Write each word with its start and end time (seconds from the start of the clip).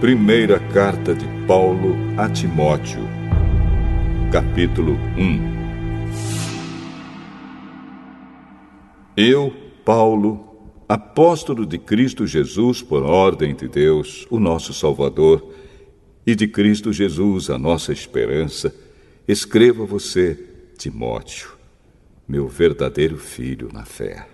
Primeira 0.00 0.60
carta 0.72 1.12
de 1.12 1.26
Paulo 1.44 1.96
a 2.16 2.30
Timóteo, 2.30 3.00
capítulo 4.30 4.92
1 4.92 5.58
Eu, 9.16 9.52
Paulo, 9.84 10.72
apóstolo 10.88 11.66
de 11.66 11.78
Cristo 11.78 12.28
Jesus 12.28 12.80
por 12.80 13.02
ordem 13.02 13.56
de 13.56 13.66
Deus, 13.66 14.24
o 14.30 14.38
nosso 14.38 14.72
Salvador, 14.72 15.52
e 16.24 16.36
de 16.36 16.46
Cristo 16.46 16.92
Jesus, 16.92 17.50
a 17.50 17.58
nossa 17.58 17.92
esperança, 17.92 18.72
escrevo 19.26 19.82
a 19.82 19.86
você, 19.86 20.38
Timóteo, 20.76 21.50
meu 22.28 22.46
verdadeiro 22.46 23.18
filho 23.18 23.68
na 23.72 23.84
fé. 23.84 24.28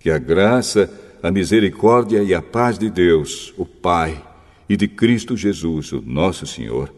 Que 0.00 0.10
a 0.10 0.18
graça 0.18 1.07
a 1.22 1.30
misericórdia 1.30 2.22
e 2.22 2.34
a 2.34 2.40
paz 2.40 2.78
de 2.78 2.88
Deus, 2.88 3.52
o 3.56 3.66
Pai, 3.66 4.24
e 4.68 4.76
de 4.76 4.86
Cristo 4.86 5.36
Jesus, 5.36 5.92
o 5.92 6.02
nosso 6.04 6.46
Senhor, 6.46 6.92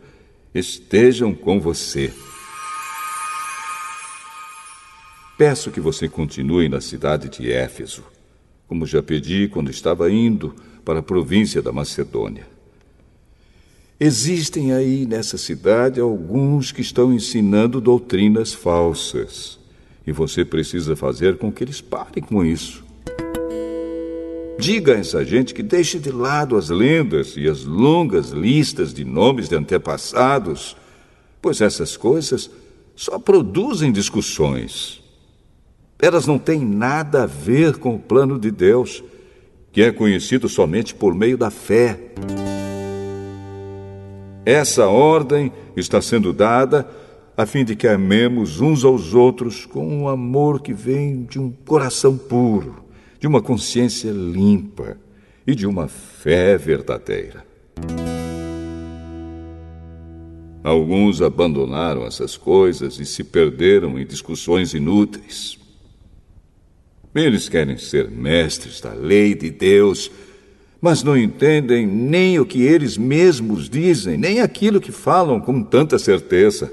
estejam 0.54 1.32
com 1.32 1.60
você. 1.60 2.12
Peço 5.38 5.70
que 5.70 5.80
você 5.80 6.08
continue 6.08 6.68
na 6.68 6.80
cidade 6.80 7.28
de 7.28 7.50
Éfeso, 7.50 8.02
como 8.66 8.86
já 8.86 9.02
pedi 9.02 9.48
quando 9.48 9.70
estava 9.70 10.10
indo 10.10 10.54
para 10.84 10.98
a 10.98 11.02
província 11.02 11.62
da 11.62 11.72
Macedônia. 11.72 12.46
Existem 13.98 14.72
aí 14.72 15.06
nessa 15.06 15.38
cidade 15.38 16.00
alguns 16.00 16.72
que 16.72 16.80
estão 16.80 17.12
ensinando 17.12 17.80
doutrinas 17.80 18.52
falsas, 18.52 19.58
e 20.06 20.12
você 20.12 20.44
precisa 20.44 20.96
fazer 20.96 21.38
com 21.38 21.52
que 21.52 21.62
eles 21.62 21.80
parem 21.80 22.22
com 22.22 22.44
isso. 22.44 22.89
Diga 24.60 24.94
a 24.94 24.98
essa 24.98 25.24
gente 25.24 25.54
que 25.54 25.62
deixe 25.62 25.98
de 25.98 26.12
lado 26.12 26.54
as 26.54 26.68
lendas 26.68 27.34
e 27.34 27.48
as 27.48 27.64
longas 27.64 28.28
listas 28.28 28.92
de 28.92 29.06
nomes 29.06 29.48
de 29.48 29.56
antepassados, 29.56 30.76
pois 31.40 31.62
essas 31.62 31.96
coisas 31.96 32.50
só 32.94 33.18
produzem 33.18 33.90
discussões. 33.90 35.02
Elas 35.98 36.26
não 36.26 36.38
têm 36.38 36.60
nada 36.60 37.22
a 37.22 37.26
ver 37.26 37.78
com 37.78 37.94
o 37.94 37.98
plano 37.98 38.38
de 38.38 38.50
Deus, 38.50 39.02
que 39.72 39.80
é 39.80 39.90
conhecido 39.90 40.46
somente 40.46 40.94
por 40.94 41.14
meio 41.14 41.38
da 41.38 41.50
fé. 41.50 41.98
Essa 44.44 44.86
ordem 44.88 45.50
está 45.74 46.02
sendo 46.02 46.34
dada 46.34 46.86
a 47.34 47.46
fim 47.46 47.64
de 47.64 47.74
que 47.74 47.88
amemos 47.88 48.60
uns 48.60 48.84
aos 48.84 49.14
outros 49.14 49.64
com 49.64 49.88
um 49.88 50.06
amor 50.06 50.60
que 50.60 50.74
vem 50.74 51.22
de 51.22 51.38
um 51.38 51.50
coração 51.50 52.18
puro 52.18 52.89
de 53.20 53.26
uma 53.26 53.42
consciência 53.42 54.10
limpa 54.10 54.96
e 55.46 55.54
de 55.54 55.66
uma 55.66 55.86
fé 55.86 56.56
verdadeira. 56.56 57.44
Alguns 60.64 61.20
abandonaram 61.20 62.06
essas 62.06 62.36
coisas 62.36 62.98
e 62.98 63.04
se 63.04 63.22
perderam 63.22 63.98
em 63.98 64.06
discussões 64.06 64.74
inúteis. 64.74 65.58
Eles 67.14 67.48
querem 67.48 67.76
ser 67.76 68.10
mestres 68.10 68.80
da 68.80 68.92
lei 68.92 69.34
de 69.34 69.50
Deus, 69.50 70.10
mas 70.80 71.02
não 71.02 71.16
entendem 71.16 71.86
nem 71.86 72.38
o 72.38 72.46
que 72.46 72.62
eles 72.62 72.96
mesmos 72.96 73.68
dizem, 73.68 74.16
nem 74.16 74.40
aquilo 74.40 74.80
que 74.80 74.92
falam 74.92 75.40
com 75.40 75.62
tanta 75.62 75.98
certeza. 75.98 76.72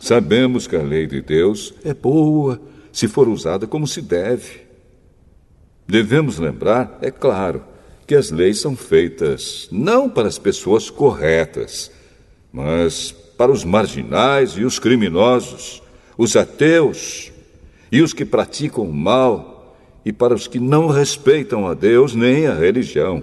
Sabemos 0.00 0.66
que 0.66 0.74
a 0.74 0.82
lei 0.82 1.06
de 1.06 1.20
Deus 1.20 1.72
é 1.84 1.94
boa 1.94 2.60
se 2.92 3.08
for 3.08 3.28
usada 3.28 3.66
como 3.66 3.86
se 3.86 4.00
deve. 4.00 4.61
Devemos 5.86 6.38
lembrar, 6.38 6.98
é 7.02 7.10
claro, 7.10 7.64
que 8.06 8.14
as 8.14 8.30
leis 8.30 8.60
são 8.60 8.76
feitas 8.76 9.68
não 9.70 10.08
para 10.08 10.28
as 10.28 10.38
pessoas 10.38 10.90
corretas, 10.90 11.90
mas 12.52 13.12
para 13.36 13.50
os 13.50 13.64
marginais 13.64 14.52
e 14.52 14.64
os 14.64 14.78
criminosos, 14.78 15.82
os 16.16 16.36
ateus 16.36 17.32
e 17.90 18.00
os 18.00 18.12
que 18.12 18.24
praticam 18.24 18.84
o 18.84 18.92
mal, 18.92 19.76
e 20.04 20.12
para 20.12 20.34
os 20.34 20.46
que 20.46 20.58
não 20.58 20.88
respeitam 20.88 21.66
a 21.66 21.74
Deus 21.74 22.14
nem 22.14 22.46
a 22.46 22.54
religião. 22.54 23.22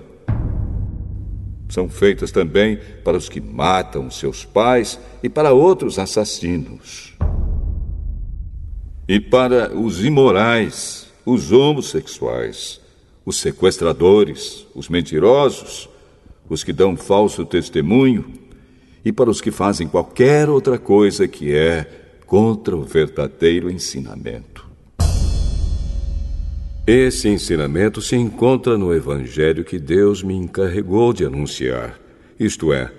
São 1.68 1.88
feitas 1.88 2.32
também 2.32 2.80
para 3.04 3.18
os 3.18 3.30
que 3.30 3.40
matam 3.40 4.10
seus 4.10 4.46
pais 4.46 5.00
e 5.22 5.30
para 5.30 5.54
outros 5.54 6.00
assassinos. 6.00 7.16
E 9.08 9.20
para 9.20 9.76
os 9.76 10.04
imorais 10.04 11.09
os 11.26 11.52
homossexuais, 11.52 12.80
os 13.26 13.38
sequestradores, 13.38 14.66
os 14.74 14.90
mentirosos, 14.90 15.90
os 16.50 16.64
que 16.64 16.74
dão 16.74 16.98
falso 16.98 17.46
testemunho 17.46 18.34
e 19.06 19.12
para 19.12 19.30
os 19.30 19.40
que 19.40 19.52
fazem 19.52 19.88
qualquer 19.88 20.50
outra 20.50 20.78
coisa 20.78 21.28
que 21.28 21.54
é 21.54 21.86
contra 22.26 22.76
o 22.76 22.84
verdadeiro 22.84 23.70
ensinamento. 23.70 24.68
Esse 26.86 27.30
ensinamento 27.30 28.02
se 28.02 28.16
encontra 28.16 28.78
no 28.78 28.94
Evangelho 28.94 29.64
que 29.64 29.78
Deus 29.78 30.24
me 30.24 30.34
encarregou 30.34 31.14
de 31.14 31.24
anunciar, 31.24 32.00
isto 32.40 32.74
é, 32.74 32.92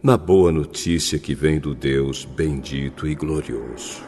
na 0.00 0.16
boa 0.16 0.52
notícia 0.52 1.18
que 1.18 1.34
vem 1.34 1.58
do 1.58 1.74
Deus 1.74 2.24
bendito 2.24 3.06
e 3.06 3.14
glorioso. 3.14 4.02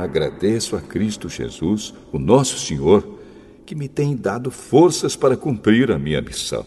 Agradeço 0.00 0.76
a 0.76 0.80
Cristo 0.80 1.28
Jesus, 1.28 1.92
o 2.10 2.18
nosso 2.18 2.58
Senhor, 2.58 3.18
que 3.66 3.74
me 3.74 3.86
tem 3.86 4.16
dado 4.16 4.50
forças 4.50 5.14
para 5.14 5.36
cumprir 5.36 5.90
a 5.92 5.98
minha 5.98 6.22
missão. 6.22 6.64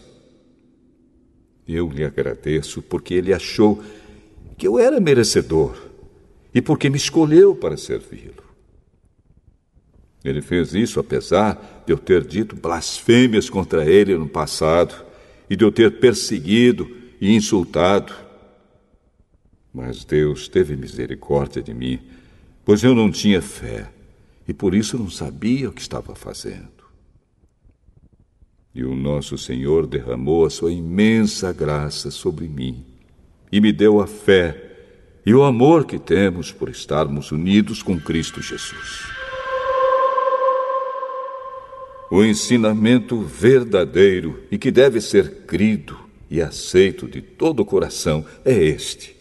Eu 1.66 1.88
lhe 1.88 2.04
agradeço 2.04 2.80
porque 2.80 3.12
ele 3.12 3.34
achou 3.34 3.82
que 4.56 4.68
eu 4.68 4.78
era 4.78 5.00
merecedor 5.00 5.76
e 6.54 6.62
porque 6.62 6.88
me 6.88 6.96
escolheu 6.96 7.56
para 7.56 7.76
servi-lo. 7.76 8.44
Ele 10.24 10.40
fez 10.40 10.72
isso 10.72 11.00
apesar 11.00 11.82
de 11.84 11.92
eu 11.92 11.98
ter 11.98 12.24
dito 12.24 12.54
blasfêmias 12.54 13.50
contra 13.50 13.84
ele 13.84 14.16
no 14.16 14.28
passado 14.28 14.94
e 15.50 15.56
de 15.56 15.64
eu 15.64 15.72
ter 15.72 15.98
perseguido 15.98 16.88
e 17.20 17.34
insultado. 17.34 18.14
Mas 19.72 20.04
Deus 20.04 20.46
teve 20.46 20.76
misericórdia 20.76 21.60
de 21.60 21.74
mim 21.74 22.13
pois 22.64 22.82
eu 22.82 22.94
não 22.94 23.10
tinha 23.10 23.42
fé 23.42 23.90
e 24.48 24.54
por 24.54 24.74
isso 24.74 24.98
não 24.98 25.10
sabia 25.10 25.68
o 25.68 25.72
que 25.72 25.80
estava 25.80 26.14
fazendo. 26.14 26.72
E 28.74 28.84
o 28.84 28.94
nosso 28.94 29.38
Senhor 29.38 29.86
derramou 29.86 30.44
a 30.44 30.50
sua 30.50 30.72
imensa 30.72 31.52
graça 31.52 32.10
sobre 32.10 32.48
mim 32.48 32.84
e 33.52 33.60
me 33.60 33.72
deu 33.72 34.00
a 34.00 34.06
fé 34.06 34.72
e 35.24 35.32
o 35.32 35.42
amor 35.42 35.84
que 35.84 35.98
temos 35.98 36.50
por 36.50 36.68
estarmos 36.68 37.30
unidos 37.30 37.82
com 37.82 37.98
Cristo 37.98 38.42
Jesus. 38.42 39.06
O 42.10 42.22
ensinamento 42.24 43.20
verdadeiro 43.22 44.42
e 44.50 44.58
que 44.58 44.70
deve 44.70 45.00
ser 45.00 45.44
crido 45.46 45.98
e 46.30 46.40
aceito 46.40 47.06
de 47.06 47.22
todo 47.22 47.60
o 47.60 47.64
coração 47.64 48.24
é 48.44 48.52
este 48.52 49.13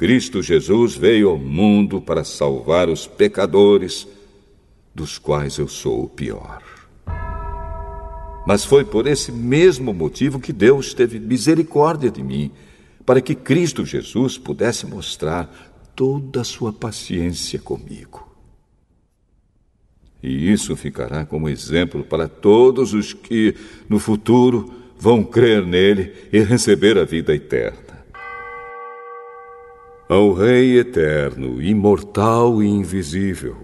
Cristo 0.00 0.42
Jesus 0.42 0.94
veio 0.94 1.28
ao 1.28 1.36
mundo 1.36 2.00
para 2.00 2.24
salvar 2.24 2.88
os 2.88 3.06
pecadores, 3.06 4.08
dos 4.94 5.18
quais 5.18 5.58
eu 5.58 5.68
sou 5.68 6.04
o 6.04 6.08
pior. 6.08 6.62
Mas 8.46 8.64
foi 8.64 8.82
por 8.82 9.06
esse 9.06 9.30
mesmo 9.30 9.92
motivo 9.92 10.40
que 10.40 10.54
Deus 10.54 10.94
teve 10.94 11.20
misericórdia 11.20 12.10
de 12.10 12.22
mim, 12.22 12.50
para 13.04 13.20
que 13.20 13.34
Cristo 13.34 13.84
Jesus 13.84 14.38
pudesse 14.38 14.86
mostrar 14.86 15.74
toda 15.94 16.40
a 16.40 16.44
sua 16.44 16.72
paciência 16.72 17.58
comigo. 17.58 18.26
E 20.22 20.50
isso 20.50 20.74
ficará 20.76 21.26
como 21.26 21.46
exemplo 21.46 22.02
para 22.04 22.26
todos 22.26 22.94
os 22.94 23.12
que, 23.12 23.54
no 23.86 23.98
futuro, 23.98 24.72
vão 24.98 25.22
crer 25.22 25.66
nele 25.66 26.14
e 26.32 26.40
receber 26.40 26.96
a 26.96 27.04
vida 27.04 27.34
eterna. 27.34 27.89
Ao 30.10 30.32
Rei 30.32 30.76
eterno, 30.76 31.62
imortal 31.62 32.60
e 32.60 32.66
invisível, 32.66 33.58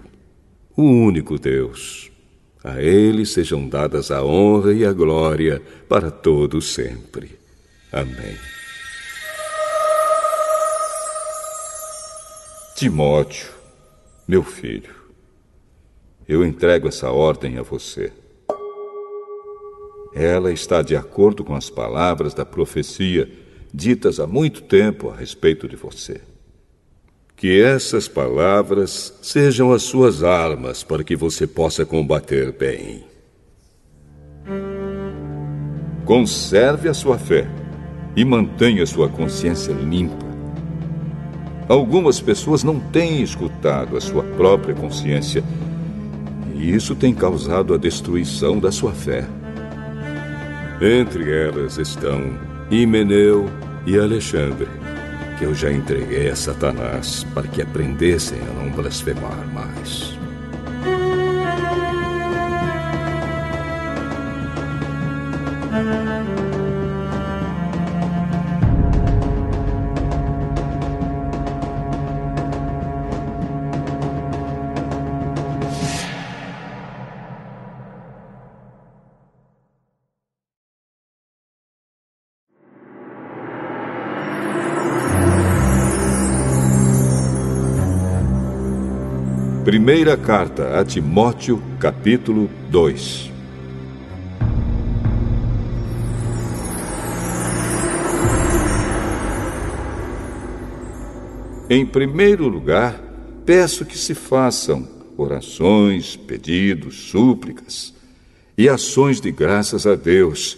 o 0.77 0.81
único 0.81 1.37
Deus, 1.37 2.09
a 2.63 2.81
Ele 2.81 3.25
sejam 3.25 3.67
dadas 3.67 4.11
a 4.11 4.23
honra 4.23 4.71
e 4.71 4.85
a 4.85 4.93
glória 4.93 5.61
para 5.89 6.09
todos 6.09 6.73
sempre. 6.73 7.37
Amém. 7.91 8.37
Timóteo, 12.77 13.49
meu 14.25 14.41
filho, 14.41 14.95
eu 16.29 16.45
entrego 16.45 16.87
essa 16.87 17.11
ordem 17.11 17.57
a 17.57 17.61
você. 17.61 18.13
Ela 20.13 20.53
está 20.53 20.81
de 20.81 20.95
acordo 20.95 21.43
com 21.43 21.55
as 21.55 21.69
palavras 21.69 22.33
da 22.33 22.45
profecia 22.45 23.29
ditas 23.73 24.17
há 24.17 24.25
muito 24.25 24.61
tempo 24.61 25.09
a 25.09 25.13
respeito 25.17 25.67
de 25.67 25.75
você. 25.75 26.21
Que 27.37 27.61
essas 27.61 28.07
palavras 28.07 29.13
sejam 29.21 29.71
as 29.71 29.83
suas 29.83 30.23
armas 30.23 30.81
para 30.81 31.03
que 31.03 31.15
você 31.15 31.45
possa 31.45 31.85
combater 31.85 32.51
bem. 32.51 33.03
Conserve 36.03 36.89
a 36.89 36.95
sua 36.95 37.19
fé 37.19 37.47
e 38.15 38.25
mantenha 38.25 38.87
sua 38.87 39.07
consciência 39.07 39.71
limpa. 39.71 40.25
Algumas 41.69 42.19
pessoas 42.19 42.63
não 42.63 42.79
têm 42.79 43.21
escutado 43.21 43.95
a 43.95 44.01
sua 44.01 44.23
própria 44.23 44.73
consciência 44.73 45.43
e 46.55 46.73
isso 46.73 46.95
tem 46.95 47.13
causado 47.13 47.71
a 47.71 47.77
destruição 47.77 48.57
da 48.57 48.71
sua 48.71 48.93
fé. 48.93 49.27
Entre 50.81 51.31
elas 51.31 51.77
estão 51.77 52.19
Himeneu 52.71 53.45
e 53.85 53.95
Alexandre, 53.95 54.67
que 55.37 55.45
eu 55.45 55.53
já 55.53 55.71
entreguei 55.71 56.29
a 56.29 56.35
Satanás 56.35 57.23
para 57.33 57.47
que 57.47 57.61
aprendessem 57.61 58.39
a 58.41 58.53
não 58.53 58.71
blasfemar 58.71 59.47
mais. 59.53 60.17
Primeira 89.87 90.17
carta 90.17 90.77
a 90.77 90.83
Timóteo, 90.83 91.63
capítulo 91.79 92.49
2. 92.69 93.31
Em 101.69 101.85
primeiro 101.85 102.49
lugar, 102.49 103.01
peço 103.45 103.85
que 103.85 103.97
se 103.97 104.13
façam 104.13 104.85
orações, 105.15 106.17
pedidos, 106.17 107.09
súplicas 107.09 107.93
e 108.57 108.67
ações 108.67 109.21
de 109.21 109.31
graças 109.31 109.87
a 109.87 109.95
Deus 109.95 110.57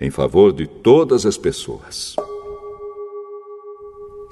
em 0.00 0.12
favor 0.12 0.52
de 0.52 0.68
todas 0.68 1.26
as 1.26 1.36
pessoas. 1.36 2.14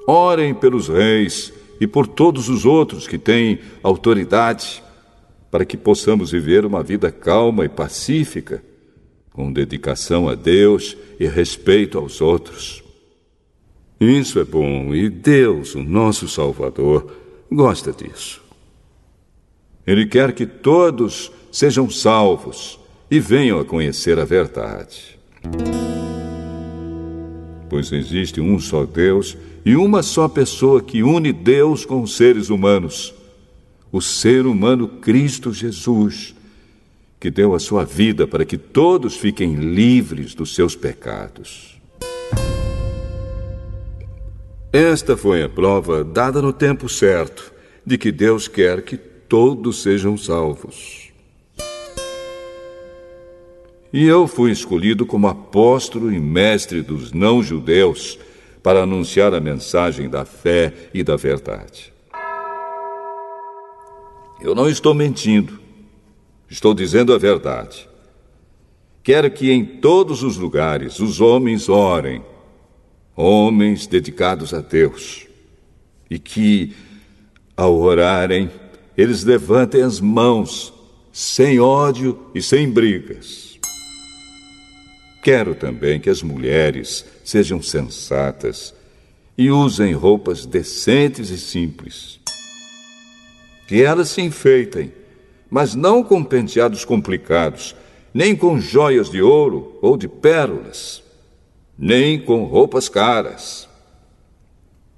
Orem 0.06 0.54
pelos 0.54 0.86
reis 0.86 1.52
e 1.82 1.87
por 1.88 2.06
todos 2.06 2.49
os 2.49 2.64
outros 2.64 3.08
que 3.08 3.19
têm 3.19 3.58
autoridade, 3.82 4.81
para 5.50 5.64
que 5.64 5.76
possamos 5.76 6.31
viver 6.31 6.64
uma 6.64 6.81
vida 6.81 7.11
calma 7.11 7.64
e 7.64 7.69
pacífica, 7.69 8.62
com 9.32 9.52
dedicação 9.52 10.29
a 10.29 10.37
Deus 10.37 10.96
e 11.19 11.26
respeito 11.26 11.99
aos 11.99 12.20
outros. 12.20 12.84
Isso 13.99 14.38
é 14.38 14.44
bom 14.44 14.94
e 14.94 15.11
Deus, 15.11 15.75
o 15.75 15.82
nosso 15.82 16.29
Salvador, 16.29 17.12
gosta 17.50 17.90
disso. 17.93 18.40
Ele 19.84 20.06
quer 20.06 20.32
que 20.32 20.46
todos 20.46 21.32
sejam 21.50 21.90
salvos 21.90 22.79
e 23.11 23.19
venham 23.19 23.58
a 23.58 23.64
conhecer 23.64 24.20
a 24.20 24.25
verdade. 24.25 25.19
Pois 27.72 27.90
existe 27.90 28.38
um 28.38 28.58
só 28.58 28.84
Deus 28.84 29.34
e 29.64 29.76
uma 29.76 30.02
só 30.02 30.28
pessoa 30.28 30.82
que 30.82 31.02
une 31.02 31.32
Deus 31.32 31.86
com 31.86 32.02
os 32.02 32.14
seres 32.19 32.50
humanos, 32.50 33.14
o 33.90 33.98
ser 33.98 34.44
humano 34.44 34.86
Cristo 34.86 35.54
Jesus, 35.54 36.34
que 37.19 37.30
deu 37.30 37.54
a 37.54 37.58
sua 37.58 37.82
vida 37.82 38.26
para 38.26 38.44
que 38.44 38.58
todos 38.58 39.16
fiquem 39.16 39.54
livres 39.54 40.34
dos 40.34 40.54
seus 40.54 40.76
pecados. 40.76 41.80
Esta 44.70 45.16
foi 45.16 45.42
a 45.42 45.48
prova 45.48 46.04
dada 46.04 46.42
no 46.42 46.52
tempo 46.52 46.90
certo 46.90 47.54
de 47.86 47.96
que 47.96 48.12
Deus 48.12 48.48
quer 48.48 48.82
que 48.82 48.98
todos 48.98 49.80
sejam 49.80 50.19
salvos. 50.19 51.10
E 53.92 54.06
eu 54.06 54.26
fui 54.26 54.50
escolhido 54.50 55.04
como 55.04 55.28
apóstolo 55.28 56.10
e 56.10 56.18
mestre 56.18 56.80
dos 56.80 57.12
não-judeus 57.12 58.18
para 58.62 58.84
anunciar 58.84 59.34
a 59.34 59.40
mensagem 59.40 60.08
da 60.08 60.24
fé 60.24 60.72
e 60.94 61.02
da 61.02 61.14
verdade. 61.14 61.92
Eu 64.40 64.54
não 64.54 64.68
estou 64.68 64.94
mentindo, 64.94 65.60
estou 66.48 66.72
dizendo 66.72 67.12
a 67.12 67.18
verdade. 67.18 67.86
Quero 69.02 69.30
que 69.30 69.52
em 69.52 69.62
todos 69.62 70.22
os 70.22 70.38
lugares 70.38 70.98
os 70.98 71.20
homens 71.20 71.68
orem, 71.68 72.24
homens 73.14 73.86
dedicados 73.86 74.54
a 74.54 74.60
Deus, 74.60 75.26
e 76.08 76.18
que, 76.18 76.74
ao 77.54 77.78
orarem, 77.78 78.50
eles 78.96 79.22
levantem 79.22 79.82
as 79.82 80.00
mãos, 80.00 80.72
sem 81.12 81.60
ódio 81.60 82.18
e 82.34 82.40
sem 82.40 82.70
brigas 82.70 83.51
Quero 85.22 85.54
também 85.54 86.00
que 86.00 86.10
as 86.10 86.20
mulheres 86.20 87.06
sejam 87.24 87.62
sensatas 87.62 88.74
e 89.38 89.52
usem 89.52 89.94
roupas 89.94 90.44
decentes 90.44 91.30
e 91.30 91.38
simples. 91.38 92.19
Que 93.69 93.84
elas 93.84 94.08
se 94.08 94.20
enfeitem, 94.20 94.92
mas 95.48 95.76
não 95.76 96.02
com 96.02 96.24
penteados 96.24 96.84
complicados, 96.84 97.76
nem 98.12 98.34
com 98.34 98.60
joias 98.60 99.08
de 99.08 99.22
ouro 99.22 99.78
ou 99.80 99.96
de 99.96 100.08
pérolas, 100.08 101.04
nem 101.78 102.20
com 102.20 102.42
roupas 102.42 102.88
caras. 102.88 103.69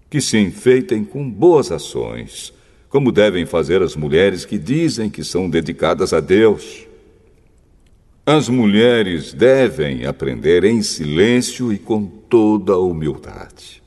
Que 0.09 0.23
se 0.23 0.39
enfeitem 0.39 1.05
com 1.05 1.31
boas 1.31 1.71
ações, 1.71 2.51
como 2.89 3.13
devem 3.13 3.45
fazer 3.45 3.83
as 3.83 3.95
mulheres 3.95 4.47
que 4.47 4.57
dizem 4.57 5.11
que 5.11 5.23
são 5.23 5.51
dedicadas 5.51 6.15
a 6.15 6.21
Deus. 6.21 6.87
As 8.27 8.49
mulheres 8.49 9.35
devem 9.35 10.07
aprender 10.07 10.65
em 10.65 10.81
silêncio 10.81 11.71
e 11.71 11.77
com 11.77 12.07
toda 12.07 12.79
humildade. 12.79 13.83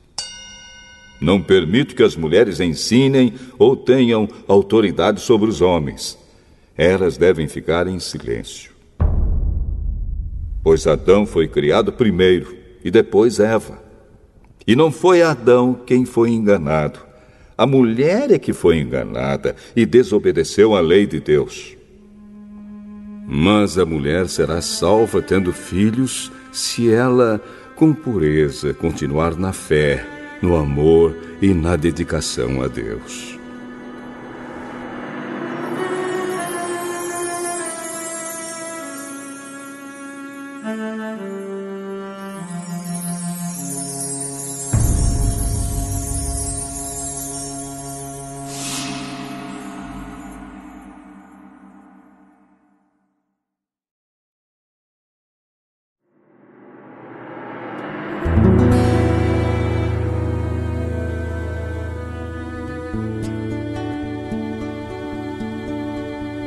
Não 1.20 1.42
permito 1.42 1.96
que 1.96 2.04
as 2.04 2.14
mulheres 2.14 2.60
ensinem 2.60 3.34
ou 3.58 3.74
tenham 3.74 4.28
autoridade 4.46 5.20
sobre 5.20 5.50
os 5.50 5.60
homens. 5.60 6.16
Elas 6.76 7.16
devem 7.16 7.48
ficar 7.48 7.88
em 7.88 7.98
silêncio. 7.98 8.70
Pois 10.62 10.86
Adão 10.86 11.26
foi 11.26 11.48
criado 11.48 11.92
primeiro 11.92 12.56
e 12.84 12.92
depois 12.92 13.40
Eva. 13.40 13.82
E 14.64 14.76
não 14.76 14.92
foi 14.92 15.20
Adão 15.20 15.74
quem 15.84 16.04
foi 16.04 16.30
enganado. 16.30 17.00
A 17.56 17.66
mulher 17.66 18.30
é 18.30 18.38
que 18.38 18.52
foi 18.52 18.78
enganada 18.78 19.56
e 19.74 19.84
desobedeceu 19.84 20.76
à 20.76 20.80
lei 20.80 21.08
de 21.08 21.18
Deus. 21.18 21.77
Mas 23.30 23.76
a 23.78 23.84
mulher 23.84 24.26
será 24.26 24.62
salva 24.62 25.20
tendo 25.20 25.52
filhos 25.52 26.32
se 26.50 26.90
ela, 26.90 27.38
com 27.76 27.92
pureza, 27.92 28.72
continuar 28.72 29.36
na 29.36 29.52
fé, 29.52 30.02
no 30.40 30.56
amor 30.56 31.14
e 31.42 31.52
na 31.52 31.76
dedicação 31.76 32.62
a 32.62 32.68
Deus. 32.68 33.37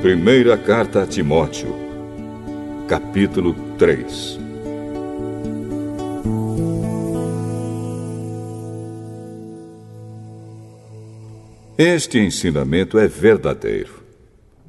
Primeira 0.02 0.58
carta 0.58 1.04
a 1.04 1.06
Timóteo, 1.06 1.76
capítulo 2.88 3.54
3. 3.78 4.40
Este 11.78 12.18
ensinamento 12.18 12.98
é 12.98 13.08
verdadeiro. 13.08 14.02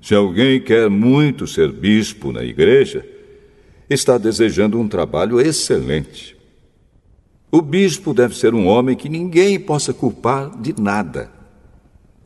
Se 0.03 0.15
alguém 0.15 0.61
quer 0.61 0.91
muito 0.91 1.47
ser 1.47 1.73
bispo 1.73 2.31
na 2.31 2.45
igreja, 2.45 3.03
está 3.89 4.19
desejando 4.19 4.79
um 4.79 4.87
trabalho 4.87 5.41
excelente. 5.41 6.37
O 7.51 7.63
bispo 7.63 8.13
deve 8.13 8.37
ser 8.37 8.55
um 8.55 8.67
homem 8.67 8.95
que 8.95 9.09
ninguém 9.09 9.59
possa 9.59 9.95
culpar 9.95 10.61
de 10.61 10.75
nada 10.79 11.43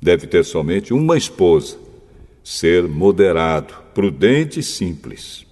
Deve 0.00 0.26
ter 0.26 0.44
somente 0.44 0.92
uma 0.92 1.16
esposa, 1.16 1.78
ser 2.48 2.86
moderado, 2.86 3.74
prudente 3.92 4.60
e 4.60 4.62
simples. 4.62 5.44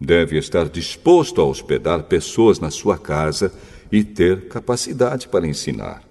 Deve 0.00 0.38
estar 0.38 0.66
disposto 0.66 1.42
a 1.42 1.44
hospedar 1.44 2.04
pessoas 2.04 2.58
na 2.58 2.70
sua 2.70 2.96
casa 2.96 3.52
e 3.92 4.02
ter 4.02 4.48
capacidade 4.48 5.28
para 5.28 5.46
ensinar. 5.46 6.02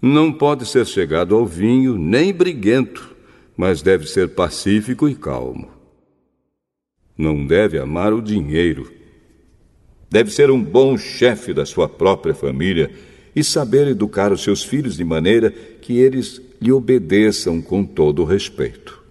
Não 0.00 0.32
pode 0.32 0.64
ser 0.64 0.86
chegado 0.86 1.34
ao 1.34 1.44
vinho 1.44 1.98
nem 1.98 2.32
briguento, 2.32 3.16
mas 3.56 3.82
deve 3.82 4.06
ser 4.06 4.28
pacífico 4.28 5.08
e 5.08 5.16
calmo. 5.16 5.68
Não 7.18 7.44
deve 7.44 7.80
amar 7.80 8.12
o 8.12 8.22
dinheiro. 8.22 8.92
Deve 10.08 10.30
ser 10.30 10.52
um 10.52 10.62
bom 10.62 10.96
chefe 10.96 11.52
da 11.52 11.66
sua 11.66 11.88
própria 11.88 12.32
família 12.32 12.92
e 13.34 13.42
saber 13.42 13.88
educar 13.88 14.30
os 14.30 14.40
seus 14.44 14.62
filhos 14.62 14.96
de 14.96 15.02
maneira 15.02 15.50
que 15.50 15.98
eles 15.98 16.40
lhe 16.64 16.72
obedeçam 16.72 17.60
com 17.60 17.84
todo 17.84 18.24
respeito. 18.24 19.04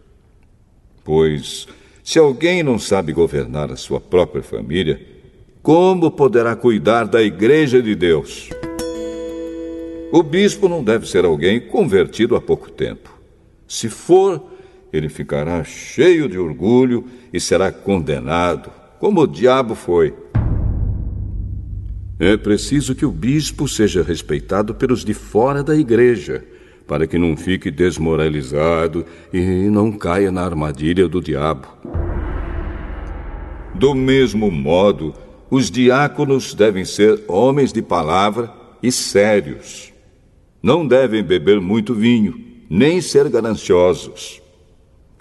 Pois, 1.03 1.67
se 2.03 2.17
alguém 2.17 2.63
não 2.63 2.79
sabe 2.79 3.13
governar 3.13 3.71
a 3.71 3.75
sua 3.75 4.01
própria 4.01 4.41
família, 4.41 4.99
como 5.61 6.09
poderá 6.09 6.55
cuidar 6.55 7.03
da 7.03 7.21
Igreja 7.21 7.79
de 7.79 7.93
Deus? 7.93 8.49
O 10.11 10.23
bispo 10.23 10.67
não 10.67 10.83
deve 10.83 11.07
ser 11.07 11.25
alguém 11.25 11.59
convertido 11.59 12.35
há 12.35 12.41
pouco 12.41 12.71
tempo. 12.71 13.13
Se 13.67 13.87
for, 13.87 14.43
ele 14.91 15.07
ficará 15.07 15.63
cheio 15.63 16.27
de 16.27 16.39
orgulho 16.39 17.05
e 17.31 17.39
será 17.39 17.71
condenado, 17.71 18.71
como 18.99 19.21
o 19.21 19.27
diabo 19.27 19.75
foi. 19.75 20.11
É 22.19 22.35
preciso 22.35 22.95
que 22.95 23.05
o 23.05 23.11
bispo 23.11 23.67
seja 23.67 24.01
respeitado 24.01 24.73
pelos 24.73 25.05
de 25.05 25.13
fora 25.13 25.61
da 25.61 25.75
igreja, 25.75 26.43
para 26.87 27.07
que 27.07 27.17
não 27.17 27.35
fique 27.35 27.71
desmoralizado 27.71 29.05
e 29.31 29.39
não 29.69 29.91
caia 29.91 30.31
na 30.31 30.43
armadilha 30.43 31.07
do 31.07 31.21
diabo. 31.21 31.67
Do 33.73 33.95
mesmo 33.95 34.51
modo, 34.51 35.13
os 35.49 35.71
diáconos 35.71 36.53
devem 36.53 36.85
ser 36.85 37.23
homens 37.27 37.73
de 37.73 37.81
palavra 37.81 38.51
e 38.81 38.91
sérios. 38.91 39.91
Não 40.61 40.87
devem 40.87 41.23
beber 41.23 41.59
muito 41.59 41.93
vinho, 41.93 42.39
nem 42.69 43.01
ser 43.01 43.29
gananciosos. 43.29 44.41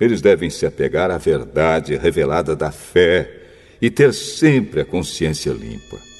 Eles 0.00 0.20
devem 0.20 0.50
se 0.50 0.66
apegar 0.66 1.10
à 1.10 1.18
verdade 1.18 1.96
revelada 1.96 2.56
da 2.56 2.72
fé 2.72 3.42
e 3.80 3.90
ter 3.90 4.12
sempre 4.12 4.80
a 4.80 4.84
consciência 4.84 5.52
limpa. 5.52 6.11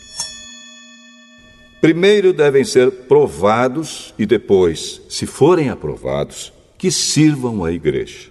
Primeiro 1.83 2.33
devem 2.33 2.62
ser 2.62 2.93
provados 2.93 4.15
e 4.17 4.25
depois, 4.25 5.03
se 5.09 5.27
forem 5.27 5.69
aprovados, 5.69 6.53
que 6.79 6.93
sirvam 6.93 7.65
à 7.65 7.73
igreja. 7.73 8.31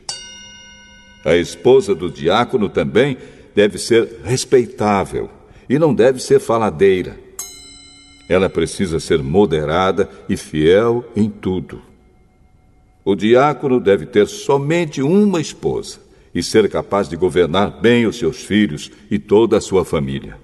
A 1.26 1.36
esposa 1.36 1.94
do 1.94 2.10
diácono 2.10 2.70
também 2.70 3.18
deve 3.54 3.78
ser 3.78 4.22
respeitável 4.24 5.30
e 5.68 5.78
não 5.78 5.94
deve 5.94 6.22
ser 6.22 6.40
faladeira. 6.40 7.20
Ela 8.30 8.50
precisa 8.50 9.02
ser 9.02 9.22
moderada 9.22 10.10
e 10.30 10.38
fiel 10.38 11.04
em 11.14 11.30
tudo. 11.30 11.82
O 13.04 13.16
diácono 13.16 13.82
deve 13.82 14.06
ter 14.06 14.28
somente 14.28 15.02
uma 15.02 15.42
esposa 15.42 16.00
e 16.34 16.42
ser 16.42 16.70
capaz 16.70 17.10
de 17.10 17.18
governar 17.18 17.82
bem 17.82 18.06
os 18.06 18.18
seus 18.18 18.38
filhos 18.38 18.90
e 19.12 19.20
toda 19.20 19.58
a 19.58 19.62
sua 19.62 19.84
família 19.84 20.38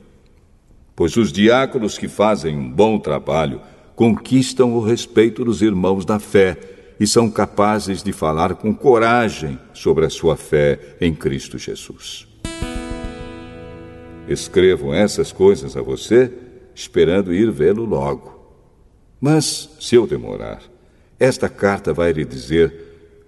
pois 0.97 1.15
os 1.15 1.31
diáconos 1.31 1.95
que 1.95 2.07
fazem 2.07 2.57
um 2.57 2.67
bom 2.67 2.97
trabalho 2.97 3.61
conquistam 3.95 4.73
o 4.73 4.81
respeito 4.81 5.45
dos 5.45 5.61
irmãos 5.61 6.03
da 6.03 6.17
fé 6.17 6.57
e 6.99 7.05
são 7.05 7.29
capazes 7.29 8.01
de 8.01 8.11
falar 8.11 8.55
com 8.55 8.73
coragem 8.73 9.59
sobre 9.75 10.07
a 10.07 10.09
sua 10.09 10.35
fé 10.35 10.97
em 10.99 11.13
Cristo 11.13 11.59
Jesus. 11.59 12.27
Escrevo 14.27 14.91
essas 14.91 15.31
coisas 15.31 15.77
a 15.77 15.83
você, 15.83 16.33
esperando 16.73 17.31
ir 17.31 17.51
vê-lo 17.51 17.85
logo. 17.85 18.35
Mas, 19.21 19.69
se 19.79 19.95
eu 19.95 20.07
demorar, 20.07 20.63
esta 21.19 21.47
carta 21.47 21.93
vai 21.93 22.11
lhe 22.11 22.25
dizer 22.25 22.73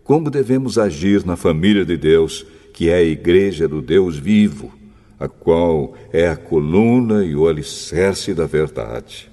como 0.04 0.32
devemos 0.32 0.80
agir 0.80 1.24
na 1.24 1.36
família 1.36 1.86
de 1.86 1.96
Deus, 1.96 2.44
que 2.74 2.90
é 2.90 2.96
a 2.96 3.04
igreja 3.04 3.68
do 3.68 3.80
Deus 3.80 4.18
vivo 4.18 4.79
a 5.20 5.28
qual 5.28 5.94
é 6.14 6.30
a 6.30 6.36
coluna 6.36 7.26
e 7.26 7.36
o 7.36 7.48
alicerce 7.48 8.34
da 8.34 8.46
verdade. 8.46 9.30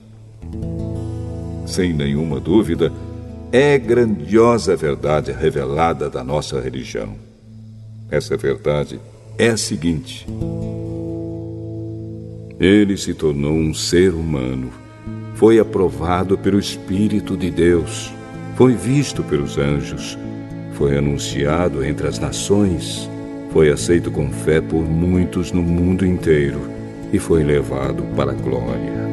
Sem 1.66 1.92
nenhuma 1.92 2.40
dúvida, 2.40 2.92
é 3.52 3.78
grandiosa 3.78 4.72
a 4.72 4.76
verdade 4.76 5.30
revelada 5.30 6.10
da 6.10 6.24
nossa 6.24 6.60
religião. 6.60 7.14
Essa 8.10 8.36
verdade 8.36 9.00
é 9.38 9.48
a 9.48 9.56
seguinte: 9.56 10.26
Ele 12.58 12.96
se 12.96 13.14
tornou 13.14 13.52
um 13.52 13.72
ser 13.72 14.12
humano, 14.12 14.72
foi 15.34 15.58
aprovado 15.58 16.36
pelo 16.36 16.58
Espírito 16.58 17.36
de 17.36 17.50
Deus, 17.50 18.12
foi 18.56 18.74
visto 18.74 19.22
pelos 19.22 19.58
anjos, 19.58 20.18
foi 20.72 20.96
anunciado 20.96 21.84
entre 21.84 22.06
as 22.08 22.18
nações 22.18 23.08
foi 23.56 23.70
aceito 23.70 24.10
com 24.10 24.30
fé 24.30 24.60
por 24.60 24.84
muitos 24.84 25.50
no 25.50 25.62
mundo 25.62 26.04
inteiro 26.04 26.70
e 27.10 27.18
foi 27.18 27.42
levado 27.42 28.02
para 28.14 28.32
a 28.32 28.34
glória. 28.34 29.06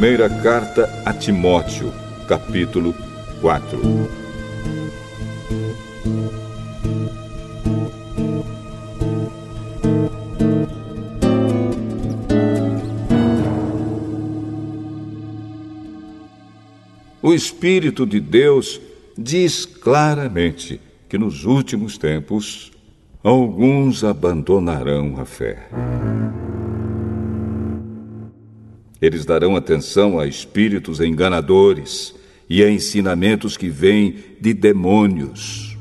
Primeira 0.00 0.30
carta 0.30 0.88
a 1.04 1.12
Timóteo, 1.12 1.92
capítulo 2.26 2.94
4. 3.42 3.78
O 17.20 17.34
Espírito 17.34 18.06
de 18.06 18.20
Deus 18.20 18.80
diz 19.18 19.66
claramente 19.66 20.80
que 21.10 21.18
nos 21.18 21.44
últimos 21.44 21.98
tempos 21.98 22.72
alguns 23.22 24.02
abandonarão 24.02 25.20
a 25.20 25.26
fé. 25.26 25.68
Eles 29.00 29.24
darão 29.24 29.56
atenção 29.56 30.18
a 30.18 30.26
espíritos 30.26 31.00
enganadores 31.00 32.14
e 32.48 32.62
a 32.62 32.70
ensinamentos 32.70 33.56
que 33.56 33.68
vêm 33.68 34.16
de 34.40 34.52
demônios. 34.52 35.78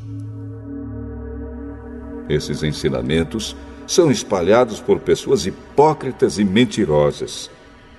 Esses 2.29 2.61
ensinamentos 2.61 3.55
são 3.88 4.11
espalhados 4.11 4.79
por 4.79 4.99
pessoas 4.99 5.47
hipócritas 5.47 6.38
e 6.38 6.45
mentirosas, 6.45 7.49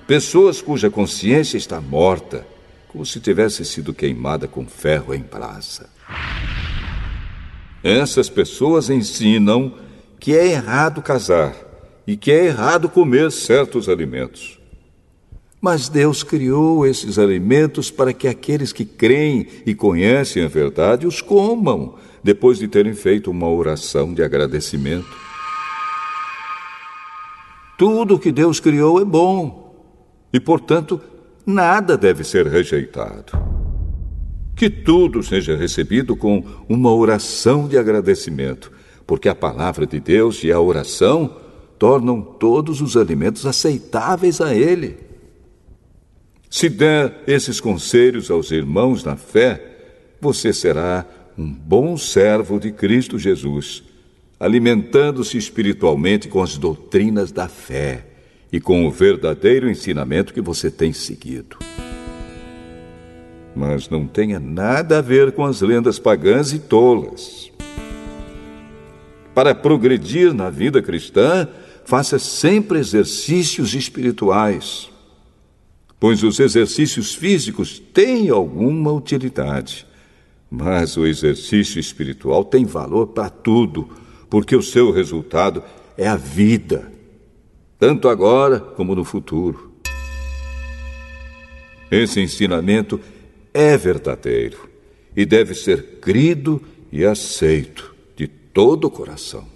pessoas 0.06 0.62
cuja 0.62 0.88
consciência 0.88 1.58
está 1.58 1.80
morta, 1.80 2.46
como 2.88 3.04
se 3.04 3.18
tivesse 3.18 3.64
sido 3.64 3.92
queimada 3.92 4.46
com 4.46 4.64
ferro 4.66 5.12
em 5.12 5.20
brasa. 5.20 5.90
Essas 7.82 8.28
pessoas 8.28 8.88
ensinam 8.88 9.74
que 10.18 10.36
é 10.36 10.46
errado 10.52 11.02
casar 11.02 11.54
e 12.06 12.16
que 12.16 12.30
é 12.30 12.46
errado 12.46 12.88
comer 12.88 13.32
certos 13.32 13.88
alimentos. 13.88 14.59
Mas 15.60 15.90
Deus 15.90 16.22
criou 16.22 16.86
esses 16.86 17.18
alimentos 17.18 17.90
para 17.90 18.14
que 18.14 18.26
aqueles 18.26 18.72
que 18.72 18.84
creem 18.84 19.46
e 19.66 19.74
conhecem 19.74 20.42
a 20.42 20.48
verdade 20.48 21.06
os 21.06 21.20
comam, 21.20 21.96
depois 22.24 22.58
de 22.58 22.66
terem 22.66 22.94
feito 22.94 23.30
uma 23.30 23.48
oração 23.48 24.14
de 24.14 24.22
agradecimento. 24.22 25.14
Tudo 27.76 28.18
que 28.18 28.32
Deus 28.32 28.58
criou 28.58 29.00
é 29.00 29.04
bom 29.04 29.74
e, 30.32 30.40
portanto, 30.40 31.00
nada 31.44 31.96
deve 31.96 32.24
ser 32.24 32.46
rejeitado. 32.46 33.32
Que 34.56 34.70
tudo 34.70 35.22
seja 35.22 35.56
recebido 35.56 36.16
com 36.16 36.44
uma 36.68 36.92
oração 36.92 37.66
de 37.68 37.76
agradecimento, 37.78 38.70
porque 39.06 39.28
a 39.28 39.34
palavra 39.34 39.86
de 39.86 39.98
Deus 40.00 40.42
e 40.44 40.52
a 40.52 40.60
oração 40.60 41.36
tornam 41.78 42.20
todos 42.20 42.80
os 42.80 42.96
alimentos 42.96 43.46
aceitáveis 43.46 44.40
a 44.40 44.54
Ele. 44.54 45.09
Se 46.50 46.68
der 46.68 47.22
esses 47.28 47.60
conselhos 47.60 48.28
aos 48.28 48.50
irmãos 48.50 49.04
na 49.04 49.14
fé, 49.14 49.62
você 50.20 50.52
será 50.52 51.06
um 51.38 51.46
bom 51.46 51.96
servo 51.96 52.58
de 52.58 52.72
Cristo 52.72 53.20
Jesus, 53.20 53.84
alimentando-se 54.38 55.38
espiritualmente 55.38 56.26
com 56.26 56.42
as 56.42 56.58
doutrinas 56.58 57.30
da 57.30 57.48
fé 57.48 58.04
e 58.52 58.60
com 58.60 58.84
o 58.84 58.90
verdadeiro 58.90 59.70
ensinamento 59.70 60.34
que 60.34 60.40
você 60.40 60.68
tem 60.68 60.92
seguido. 60.92 61.56
Mas 63.54 63.88
não 63.88 64.04
tenha 64.08 64.40
nada 64.40 64.98
a 64.98 65.02
ver 65.02 65.30
com 65.30 65.44
as 65.44 65.60
lendas 65.60 66.00
pagãs 66.00 66.52
e 66.52 66.58
tolas. 66.58 67.52
Para 69.32 69.54
progredir 69.54 70.34
na 70.34 70.50
vida 70.50 70.82
cristã, 70.82 71.46
faça 71.84 72.18
sempre 72.18 72.80
exercícios 72.80 73.72
espirituais, 73.72 74.90
pois 76.00 76.22
os 76.22 76.40
exercícios 76.40 77.14
físicos 77.14 77.78
têm 77.78 78.30
alguma 78.30 78.90
utilidade 78.90 79.86
mas 80.50 80.96
o 80.96 81.06
exercício 81.06 81.78
espiritual 81.78 82.44
tem 82.44 82.64
valor 82.64 83.08
para 83.08 83.30
tudo, 83.30 83.88
porque 84.28 84.56
o 84.56 84.62
seu 84.62 84.90
resultado 84.90 85.62
é 85.96 86.08
a 86.08 86.16
vida, 86.16 86.90
tanto 87.78 88.08
agora 88.08 88.58
como 88.58 88.96
no 88.96 89.04
futuro. 89.04 89.70
Esse 91.88 92.20
ensinamento 92.20 93.00
é 93.54 93.76
verdadeiro 93.76 94.68
e 95.16 95.24
deve 95.24 95.54
ser 95.54 95.98
crido 96.00 96.60
e 96.90 97.04
aceito 97.04 97.94
de 98.16 98.26
todo 98.26 98.86
o 98.86 98.90
coração. 98.90 99.46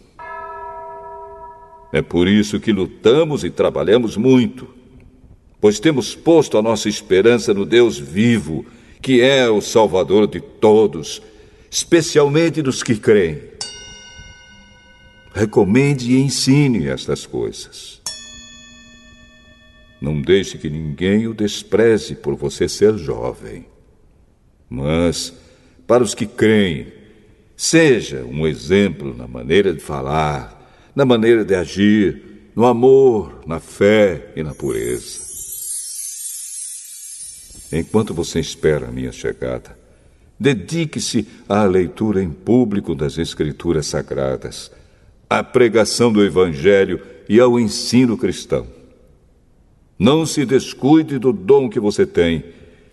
É 1.92 2.02
por 2.02 2.26
isso 2.28 2.60
que 2.60 2.72
lutamos 2.72 3.44
e 3.44 3.50
trabalhamos 3.50 4.16
muito, 4.16 4.68
pois 5.64 5.80
temos 5.80 6.14
posto 6.14 6.58
a 6.58 6.62
nossa 6.62 6.90
esperança 6.90 7.54
no 7.54 7.64
Deus 7.64 7.98
vivo 7.98 8.66
que 9.00 9.22
é 9.22 9.48
o 9.48 9.62
Salvador 9.62 10.26
de 10.26 10.38
todos, 10.38 11.22
especialmente 11.70 12.60
dos 12.60 12.82
que 12.82 12.94
creem. 12.96 13.40
Recomende 15.32 16.12
e 16.12 16.20
ensine 16.20 16.86
estas 16.86 17.24
coisas. 17.24 18.02
Não 20.02 20.20
deixe 20.20 20.58
que 20.58 20.68
ninguém 20.68 21.26
o 21.28 21.32
despreze 21.32 22.14
por 22.14 22.34
você 22.34 22.68
ser 22.68 22.98
jovem. 22.98 23.64
Mas, 24.68 25.32
para 25.86 26.04
os 26.04 26.14
que 26.14 26.26
creem, 26.26 26.88
seja 27.56 28.22
um 28.22 28.46
exemplo 28.46 29.16
na 29.16 29.26
maneira 29.26 29.72
de 29.72 29.80
falar, 29.80 30.92
na 30.94 31.06
maneira 31.06 31.42
de 31.42 31.54
agir, 31.54 32.50
no 32.54 32.66
amor, 32.66 33.40
na 33.46 33.60
fé 33.60 34.30
e 34.36 34.42
na 34.42 34.54
pureza. 34.54 35.23
Enquanto 37.76 38.14
você 38.14 38.38
espera 38.38 38.86
a 38.86 38.92
minha 38.92 39.10
chegada, 39.10 39.76
dedique-se 40.38 41.26
à 41.48 41.64
leitura 41.64 42.22
em 42.22 42.30
público 42.30 42.94
das 42.94 43.18
Escrituras 43.18 43.88
Sagradas, 43.88 44.70
à 45.28 45.42
pregação 45.42 46.12
do 46.12 46.24
Evangelho 46.24 47.00
e 47.28 47.40
ao 47.40 47.58
ensino 47.58 48.16
cristão. 48.16 48.64
Não 49.98 50.24
se 50.24 50.46
descuide 50.46 51.18
do 51.18 51.32
dom 51.32 51.68
que 51.68 51.80
você 51.80 52.06
tem, 52.06 52.44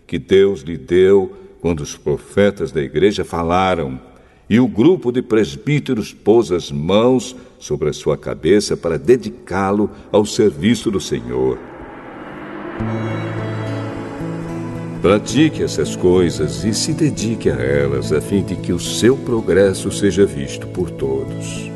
que 0.07 0.17
Deus 0.17 0.61
lhe 0.61 0.79
deu 0.79 1.31
quando 1.61 1.81
os 1.81 1.95
profetas 1.95 2.71
da 2.71 2.81
igreja 2.81 3.23
falaram 3.23 4.01
e 4.49 4.59
o 4.59 4.67
grupo 4.67 5.11
de 5.11 5.21
presbíteros 5.21 6.11
pôs 6.11 6.51
as 6.51 6.71
mãos 6.71 7.35
sobre 7.59 7.89
a 7.89 7.93
sua 7.93 8.17
cabeça 8.17 8.75
para 8.75 8.97
dedicá-lo 8.97 9.91
ao 10.11 10.25
serviço 10.25 10.89
do 10.89 10.99
Senhor. 10.99 11.59
Pratique 15.01 15.63
essas 15.63 15.95
coisas 15.95 16.63
e 16.63 16.75
se 16.75 16.93
dedique 16.93 17.49
a 17.49 17.55
elas 17.55 18.13
a 18.13 18.21
fim 18.21 18.43
de 18.43 18.55
que 18.55 18.71
o 18.71 18.79
seu 18.79 19.17
progresso 19.17 19.91
seja 19.91 20.27
visto 20.27 20.67
por 20.67 20.91
todos. 20.91 21.71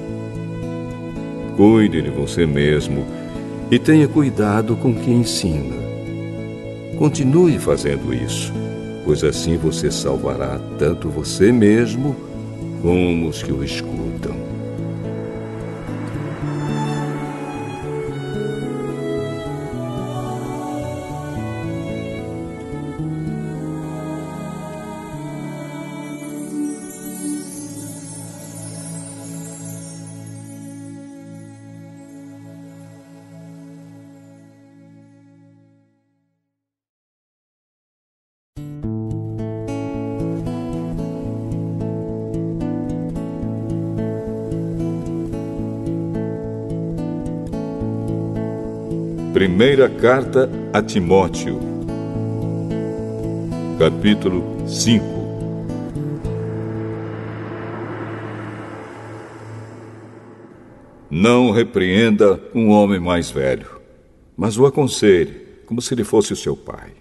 Cuide 1.57 2.03
de 2.03 2.11
você 2.11 2.45
mesmo 2.45 3.03
e 3.71 3.79
tenha 3.79 4.07
cuidado 4.07 4.75
com 4.75 4.93
quem 4.93 5.21
ensina. 5.21 5.75
Continue 6.99 7.57
fazendo 7.57 8.13
isso, 8.13 8.53
pois 9.03 9.23
assim 9.23 9.57
você 9.57 9.89
salvará 9.89 10.59
tanto 10.77 11.09
você 11.09 11.51
mesmo 11.51 12.15
como 12.83 13.27
os 13.27 13.41
que 13.41 13.51
o 13.51 13.63
escutam. 13.63 14.44
Primeira 49.35 49.89
carta 49.89 50.49
a 50.71 50.81
Timóteo, 50.81 51.59
capítulo 53.77 54.65
5. 54.65 55.03
Não 61.11 61.51
repreenda 61.51 62.41
um 62.55 62.69
homem 62.69 62.97
mais 62.97 63.29
velho, 63.29 63.67
mas 64.37 64.57
o 64.57 64.65
aconselhe, 64.65 65.45
como 65.65 65.81
se 65.81 65.93
ele 65.93 66.05
fosse 66.05 66.31
o 66.31 66.37
seu 66.37 66.55
pai. 66.55 66.91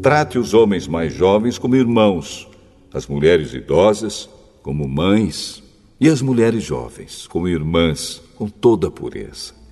Trate 0.00 0.38
os 0.38 0.54
homens 0.54 0.88
mais 0.88 1.12
jovens 1.12 1.58
como 1.58 1.76
irmãos, 1.76 2.48
as 2.90 3.06
mulheres 3.06 3.52
idosas 3.52 4.30
como 4.62 4.88
mães 4.88 5.62
e 6.00 6.08
as 6.08 6.22
mulheres 6.22 6.64
jovens 6.64 7.26
como 7.26 7.46
irmãs, 7.46 8.22
com 8.34 8.48
toda 8.48 8.88
a 8.88 8.90
pureza. 8.90 9.65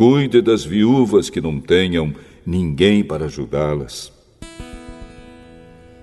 Cuide 0.00 0.40
das 0.40 0.64
viúvas 0.64 1.28
que 1.28 1.42
não 1.42 1.60
tenham 1.60 2.14
ninguém 2.46 3.04
para 3.04 3.26
ajudá-las. 3.26 4.10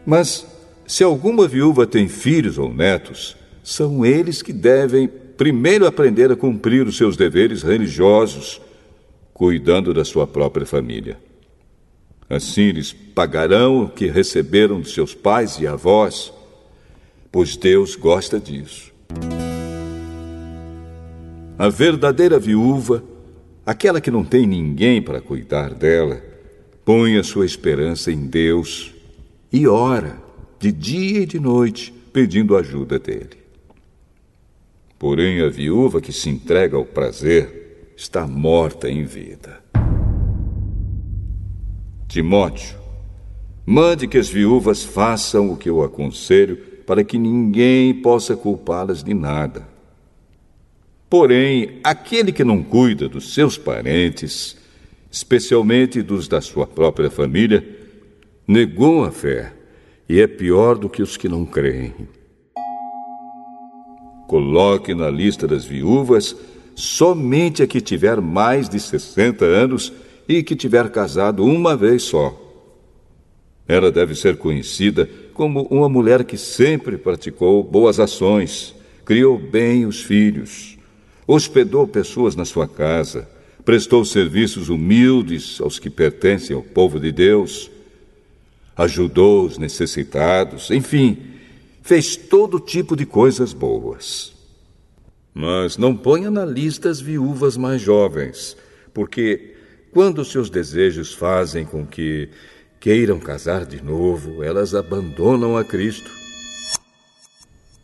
Mas, 0.06 0.46
se 0.86 1.04
alguma 1.04 1.48
viúva 1.48 1.88
tem 1.88 2.08
filhos 2.08 2.60
ou 2.60 2.72
netos, 2.72 3.36
são 3.64 4.06
eles 4.06 4.44
que 4.44 4.54
devem 4.54 5.08
primeiro 5.08 5.88
aprender 5.88 6.32
a 6.32 6.36
cumprir 6.36 6.86
os 6.86 6.96
seus 6.96 7.18
deveres 7.18 7.64
religiosos, 7.64 8.62
cuidando 9.34 9.92
da 9.96 10.06
sua 10.06 10.28
própria 10.28 10.68
família. 10.68 11.18
Assim 12.30 12.66
eles 12.66 12.94
pagarão 12.94 13.86
o 13.86 13.90
que 13.90 14.06
receberam 14.06 14.80
de 14.80 14.92
seus 14.92 15.16
pais 15.16 15.58
e 15.60 15.66
avós, 15.66 16.32
pois 17.32 17.58
Deus 17.58 17.96
gosta 17.96 18.40
disso. 18.40 18.94
A 21.58 21.68
verdadeira 21.68 22.38
viúva 22.38 23.04
aquela 23.68 24.00
que 24.00 24.10
não 24.10 24.24
tem 24.24 24.48
ninguém 24.48 25.02
para 25.02 25.20
cuidar 25.20 25.74
dela, 25.74 26.22
põe 26.86 27.18
a 27.18 27.24
sua 27.24 27.46
esperança 27.46 28.10
em 28.10 28.26
Deus 28.26 28.96
e 29.52 29.68
ora 29.68 30.18
de 30.58 30.72
dia 30.72 31.24
e 31.24 31.26
de 31.26 31.38
noite 31.38 31.94
pedindo 32.14 32.56
ajuda 32.56 32.98
dele. 32.98 33.38
Porém, 34.98 35.42
a 35.42 35.50
viúva 35.50 36.00
que 36.00 36.14
se 36.14 36.30
entrega 36.30 36.78
ao 36.78 36.86
prazer 36.86 37.92
está 37.98 38.26
morta 38.26 38.90
em 38.90 39.04
vida. 39.04 39.62
Timóteo, 42.08 42.78
mande 43.66 44.08
que 44.08 44.18
as 44.18 44.30
viúvas 44.30 44.82
façam 44.82 45.52
o 45.52 45.58
que 45.58 45.70
eu 45.70 45.84
aconselho 45.84 46.56
para 46.86 47.04
que 47.04 47.18
ninguém 47.18 47.94
possa 47.96 48.34
culpá-las 48.34 49.04
de 49.04 49.14
nada 49.14 49.77
Porém, 51.10 51.80
aquele 51.84 52.34
que 52.34 52.44
não 52.44 52.62
cuida 52.62 53.08
dos 53.08 53.34
seus 53.34 53.58
parentes, 53.58 54.58
especialmente 55.10 56.02
dos 56.02 56.28
da 56.28 56.42
sua 56.42 56.68
própria 56.68 57.10
família, 57.10 57.66
negou 58.46 59.06
a 59.06 59.12
fé 59.12 59.54
e 60.10 60.20
é 60.20 60.28
pior 60.28 60.78
do 60.78 60.90
que 60.90 61.02
os 61.02 61.16
que 61.16 61.30
não 61.30 61.46
creem. 61.46 61.94
Coloque 64.28 64.94
na 64.94 65.10
lista 65.10 65.48
das 65.48 65.64
viúvas 65.64 66.36
somente 66.76 67.64
a 67.64 67.68
que 67.68 67.80
tiver 67.80 68.20
mais 68.20 68.68
de 68.68 68.78
60 68.78 69.46
anos 69.46 69.94
e 70.28 70.44
que 70.44 70.58
tiver 70.58 70.90
casado 70.92 71.46
uma 71.46 71.76
vez 71.78 72.04
só. 72.04 72.38
Ela 73.66 73.90
deve 73.92 74.14
ser 74.14 74.38
conhecida 74.38 75.10
como 75.34 75.64
uma 75.72 75.88
mulher 75.88 76.26
que 76.26 76.38
sempre 76.38 76.98
praticou 76.98 77.64
boas 77.64 77.98
ações, 77.98 78.76
criou 79.06 79.38
bem 79.38 79.86
os 79.86 80.02
filhos 80.02 80.77
hospedou 81.28 81.86
pessoas 81.86 82.36
na 82.36 82.46
sua 82.46 82.68
casa, 82.68 83.30
prestou 83.66 84.06
serviços 84.06 84.70
humildes 84.70 85.60
aos 85.60 85.78
que 85.78 85.90
pertencem 85.90 86.56
ao 86.56 86.64
povo 86.64 87.00
de 87.00 87.12
Deus, 87.12 87.70
ajudou 88.78 89.46
os 89.46 89.58
necessitados, 89.58 90.72
enfim, 90.72 91.18
fez 91.84 92.16
todo 92.16 92.60
tipo 92.60 92.96
de 92.96 93.06
coisas 93.06 93.52
boas. 93.52 94.34
Mas 95.34 95.78
não 95.78 95.96
ponha 95.96 96.32
na 96.32 96.46
lista 96.46 96.90
as 96.90 97.02
viúvas 97.02 97.58
mais 97.58 97.82
jovens, 97.82 98.56
porque 98.94 99.56
quando 99.92 100.24
seus 100.24 100.50
desejos 100.50 101.14
fazem 101.14 101.66
com 101.66 101.86
que 101.86 102.30
queiram 102.80 103.20
casar 103.20 103.66
de 103.66 103.84
novo, 103.84 104.44
elas 104.44 104.74
abandonam 104.74 105.58
a 105.58 105.64
Cristo. 105.64 106.10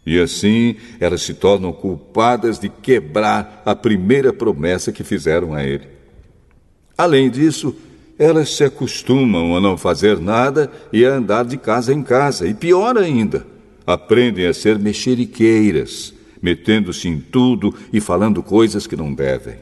E 0.05 0.19
assim 0.19 0.75
elas 0.99 1.21
se 1.21 1.33
tornam 1.33 1.71
culpadas 1.71 2.59
de 2.59 2.69
quebrar 2.69 3.61
a 3.65 3.75
primeira 3.75 4.33
promessa 4.33 4.91
que 4.91 5.03
fizeram 5.03 5.53
a 5.53 5.63
Ele. 5.63 5.87
Além 6.97 7.29
disso, 7.29 7.75
elas 8.17 8.55
se 8.55 8.63
acostumam 8.63 9.55
a 9.55 9.61
não 9.61 9.77
fazer 9.77 10.19
nada 10.19 10.71
e 10.91 11.05
a 11.05 11.15
andar 11.15 11.45
de 11.45 11.57
casa 11.57 11.93
em 11.93 12.03
casa, 12.03 12.47
e 12.47 12.53
pior 12.53 12.97
ainda, 12.97 13.45
aprendem 13.85 14.45
a 14.45 14.53
ser 14.53 14.77
mexeriqueiras, 14.77 16.13
metendo-se 16.41 17.07
em 17.07 17.19
tudo 17.19 17.73
e 17.91 17.99
falando 17.99 18.43
coisas 18.43 18.85
que 18.85 18.95
não 18.95 19.13
devem. 19.13 19.55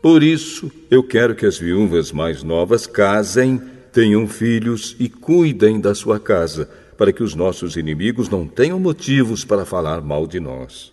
Por 0.00 0.22
isso, 0.22 0.70
eu 0.88 1.02
quero 1.02 1.34
que 1.34 1.44
as 1.44 1.58
viúvas 1.58 2.12
mais 2.12 2.42
novas 2.42 2.86
casem, 2.86 3.60
tenham 3.92 4.28
filhos 4.28 4.94
e 5.00 5.08
cuidem 5.08 5.80
da 5.80 5.94
sua 5.94 6.20
casa, 6.20 6.68
para 6.96 7.12
que 7.12 7.22
os 7.22 7.34
nossos 7.34 7.76
inimigos 7.76 8.28
não 8.28 8.46
tenham 8.46 8.80
motivos 8.80 9.44
para 9.44 9.64
falar 9.64 10.00
mal 10.00 10.26
de 10.26 10.40
nós. 10.40 10.92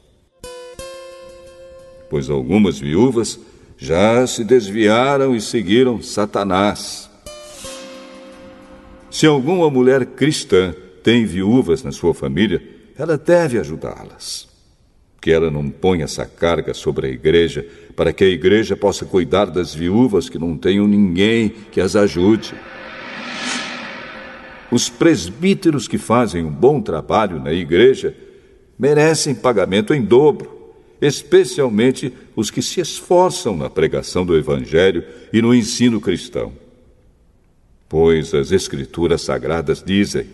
Pois 2.10 2.30
algumas 2.30 2.80
viúvas 2.80 3.40
já 3.78 4.26
se 4.28 4.44
desviaram 4.44 5.36
e 5.36 5.42
seguiram 5.42 6.02
Satanás. 6.02 7.10
Se 9.10 9.26
alguma 9.26 9.70
mulher 9.70 10.06
cristã 10.06 10.74
tem 11.04 11.26
viúvas 11.26 11.84
na 11.84 11.92
sua 11.92 12.14
família, 12.14 12.62
ela 12.98 13.18
deve 13.18 13.60
ajudá-las. 13.60 14.48
Que 15.22 15.32
ela 15.32 15.50
não 15.52 15.70
ponha 15.70 16.06
essa 16.06 16.26
carga 16.26 16.74
sobre 16.74 17.08
a 17.08 17.10
igreja, 17.10 17.66
para 17.96 18.12
que 18.12 18.24
a 18.24 18.28
igreja 18.28 18.76
possa 18.76 19.06
cuidar 19.06 19.46
das 19.46 19.74
viúvas 19.74 20.30
que 20.30 20.40
não 20.40 20.58
tenham 20.58 20.88
ninguém 20.88 21.50
que 21.72 21.80
as 21.80 21.96
ajude. 21.96 22.54
Os 24.74 24.90
presbíteros 24.90 25.88
que 25.88 26.00
fazem 26.00 26.44
um 26.44 26.50
bom 26.50 26.82
trabalho 26.82 27.40
na 27.40 27.54
igreja 27.54 28.16
merecem 28.80 29.36
pagamento 29.36 29.94
em 29.94 30.02
dobro, 30.02 30.74
especialmente 31.00 32.12
os 32.36 32.50
que 32.50 32.60
se 32.60 32.82
esforçam 32.82 33.56
na 33.56 33.70
pregação 33.70 34.26
do 34.26 34.36
Evangelho 34.36 35.04
e 35.32 35.44
no 35.44 35.54
ensino 35.54 36.02
cristão. 36.02 36.52
Pois 37.88 38.34
as 38.34 38.52
Escrituras 38.52 39.22
Sagradas 39.22 39.84
dizem: 39.86 40.26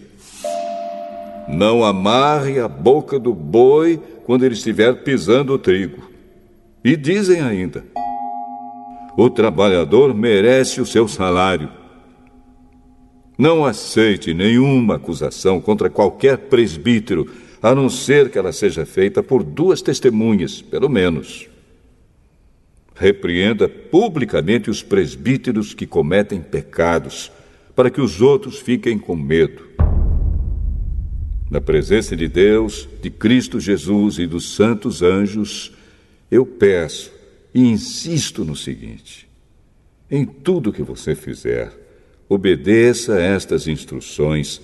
Não 1.49 1.83
amarre 1.83 2.61
a 2.61 2.67
boca 2.69 3.19
do 3.19 3.33
boi 3.33 3.99
quando 4.25 4.45
ele 4.45 4.53
estiver 4.53 5.03
pisando 5.03 5.51
o 5.51 5.59
trigo. 5.59 6.09
E 6.81 6.95
dizem 6.95 7.41
ainda: 7.41 7.83
O 9.17 9.29
trabalhador 9.29 10.15
merece 10.15 10.79
o 10.79 10.85
seu 10.85 11.09
salário. 11.09 11.78
Não 13.39 13.63
aceite 13.63 14.33
nenhuma 14.33 14.95
acusação 14.95 15.61
contra 15.61 15.89
qualquer 15.89 16.37
presbítero, 16.37 17.25
a 17.61 17.73
não 17.73 17.89
ser 17.89 18.29
que 18.29 18.37
ela 18.37 18.51
seja 18.51 18.85
feita 18.85 19.23
por 19.23 19.43
duas 19.43 19.81
testemunhas, 19.81 20.61
pelo 20.61 20.89
menos. 20.89 21.47
Repreenda 22.93 23.69
publicamente 23.69 24.69
os 24.69 24.83
presbíteros 24.83 25.73
que 25.73 25.87
cometem 25.87 26.41
pecados, 26.41 27.31
para 27.73 27.89
que 27.89 28.01
os 28.01 28.19
outros 28.19 28.59
fiquem 28.59 28.99
com 28.99 29.15
medo. 29.15 29.69
Na 31.49 31.61
presença 31.61 32.17
de 32.17 32.27
Deus, 32.27 32.89
de 33.01 33.09
Cristo 33.09 33.57
Jesus 33.57 34.19
e 34.19 34.27
dos 34.27 34.53
santos 34.53 35.01
anjos, 35.01 35.71
eu 36.29 36.45
peço 36.45 37.09
e 37.53 37.61
insisto 37.61 38.43
no 38.43 38.53
seguinte: 38.53 39.29
em 40.11 40.25
tudo 40.25 40.73
que 40.73 40.83
você 40.83 41.15
fizer, 41.15 41.88
Obedeça 42.31 43.19
estas 43.19 43.67
instruções 43.67 44.61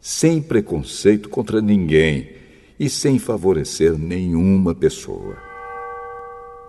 sem 0.00 0.40
preconceito 0.40 1.28
contra 1.28 1.60
ninguém 1.60 2.30
e 2.78 2.88
sem 2.88 3.18
favorecer 3.18 3.98
nenhuma 3.98 4.72
pessoa. 4.72 5.36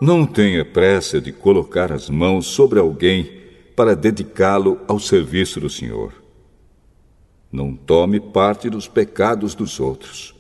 Não 0.02 0.26
tenha 0.26 0.66
pressa 0.66 1.22
de 1.22 1.32
colocar 1.32 1.92
as 1.92 2.10
mãos 2.10 2.48
sobre 2.48 2.80
alguém 2.80 3.30
para 3.76 3.96
dedicá-lo 3.96 4.82
ao 4.88 5.00
serviço 5.00 5.60
do 5.60 5.70
Senhor. 5.70 6.12
Não 7.52 7.76
tome 7.76 8.20
parte 8.20 8.72
dos 8.72 8.88
pecados 8.88 9.54
dos 9.54 9.80
outros. 9.80 10.34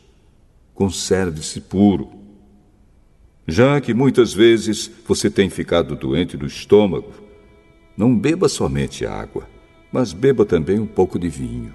Conserve-se 0.74 1.62
puro. 1.62 2.10
Já 3.48 3.80
que 3.80 3.94
muitas 3.94 4.34
vezes 4.34 4.90
você 5.08 5.30
tem 5.30 5.52
ficado 5.52 5.96
doente 5.96 6.36
do 6.36 6.48
estômago, 6.48 7.14
não 7.96 8.18
beba 8.18 8.50
somente 8.50 9.06
água 9.06 9.54
mas 9.94 10.12
beba 10.12 10.44
também 10.44 10.80
um 10.80 10.88
pouco 10.88 11.20
de 11.20 11.30
vinho. 11.30 11.72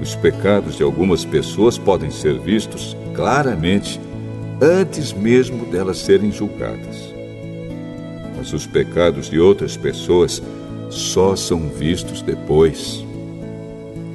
Os 0.00 0.14
pecados 0.14 0.76
de 0.76 0.82
algumas 0.82 1.24
pessoas 1.24 1.78
podem 1.78 2.10
ser 2.10 2.38
vistos 2.38 2.94
claramente 3.14 3.98
antes 4.60 5.14
mesmo 5.14 5.64
delas 5.64 5.96
serem 5.96 6.30
julgadas. 6.30 7.14
Mas 8.36 8.52
os 8.52 8.66
pecados 8.66 9.30
de 9.30 9.40
outras 9.40 9.74
pessoas 9.74 10.42
só 10.90 11.34
são 11.34 11.60
vistos 11.70 12.20
depois. 12.20 13.02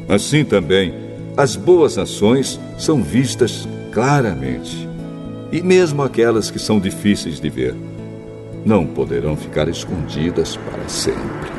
Assim 0.08 0.46
também, 0.46 0.94
as 1.36 1.56
boas 1.56 1.98
ações 1.98 2.60
são 2.78 3.02
vistas 3.02 3.68
claramente. 3.92 4.88
E 5.52 5.64
mesmo 5.64 6.04
aquelas 6.04 6.52
que 6.52 6.60
são 6.60 6.80
difíceis 6.80 7.40
de 7.40 7.50
ver, 7.50 7.74
não 8.64 8.86
poderão 8.86 9.36
ficar 9.36 9.68
escondidas 9.68 10.58
para 10.58 10.88
sempre. 10.88 11.55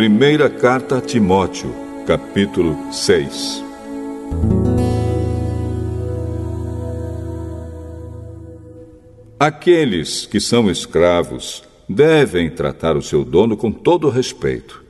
Primeira 0.00 0.48
carta 0.48 0.96
a 0.96 1.00
Timóteo, 1.02 1.70
capítulo 2.06 2.74
6. 2.90 3.62
Aqueles 9.38 10.24
que 10.24 10.40
são 10.40 10.70
escravos 10.70 11.62
devem 11.86 12.48
tratar 12.48 12.96
o 12.96 13.02
seu 13.02 13.22
dono 13.22 13.58
com 13.58 13.70
todo 13.70 14.08
respeito, 14.08 14.82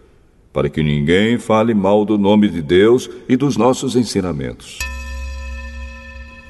para 0.52 0.68
que 0.68 0.80
ninguém 0.80 1.38
fale 1.38 1.74
mal 1.74 2.04
do 2.04 2.16
nome 2.16 2.48
de 2.48 2.62
Deus 2.62 3.10
e 3.28 3.36
dos 3.36 3.56
nossos 3.56 3.96
ensinamentos. 3.96 4.78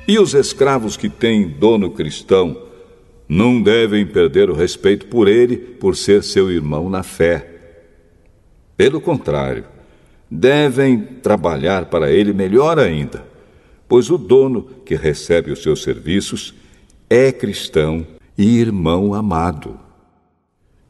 E 0.07 0.19
os 0.19 0.35
escravos 0.35 0.99
que 0.99 1.09
têm 1.09 1.49
dono 1.49 1.93
cristão 1.93 2.61
não 3.27 3.63
devem 3.63 4.05
perder 4.05 4.51
o 4.51 4.55
respeito 4.55 5.07
por 5.07 5.29
ele 5.29 5.57
por 5.57 5.97
ser 5.97 6.23
seu 6.23 6.51
irmão 6.51 6.91
na 6.91 7.03
fé 7.03 7.60
pelo 8.81 8.99
contrário, 8.99 9.67
devem 10.31 10.99
trabalhar 10.99 11.85
para 11.91 12.11
ele 12.11 12.33
melhor 12.33 12.79
ainda, 12.79 13.27
pois 13.87 14.09
o 14.09 14.17
dono 14.17 14.63
que 14.87 14.95
recebe 14.95 15.53
os 15.53 15.63
seus 15.63 15.83
serviços 15.83 16.55
é 17.11 17.31
cristão 17.31 18.07
e 18.39 18.59
irmão 18.59 19.13
amado. 19.13 19.79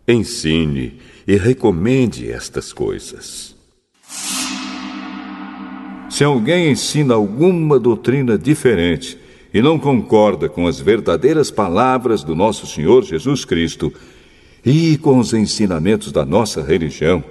Ensine 0.06 1.00
e 1.26 1.34
recomende 1.34 2.30
estas 2.30 2.72
coisas. 2.72 3.56
Se 6.08 6.22
alguém 6.22 6.70
ensina 6.70 7.14
alguma 7.14 7.76
doutrina 7.76 8.38
diferente 8.38 9.18
e 9.52 9.60
não 9.60 9.80
concorda 9.80 10.48
com 10.48 10.68
as 10.68 10.78
verdadeiras 10.78 11.50
palavras 11.50 12.22
do 12.22 12.36
nosso 12.36 12.68
Senhor 12.68 13.02
Jesus 13.02 13.44
Cristo 13.44 13.92
e 14.64 14.96
com 14.96 15.18
os 15.18 15.34
ensinamentos 15.34 16.12
da 16.12 16.24
nossa 16.24 16.62
religião, 16.62 17.24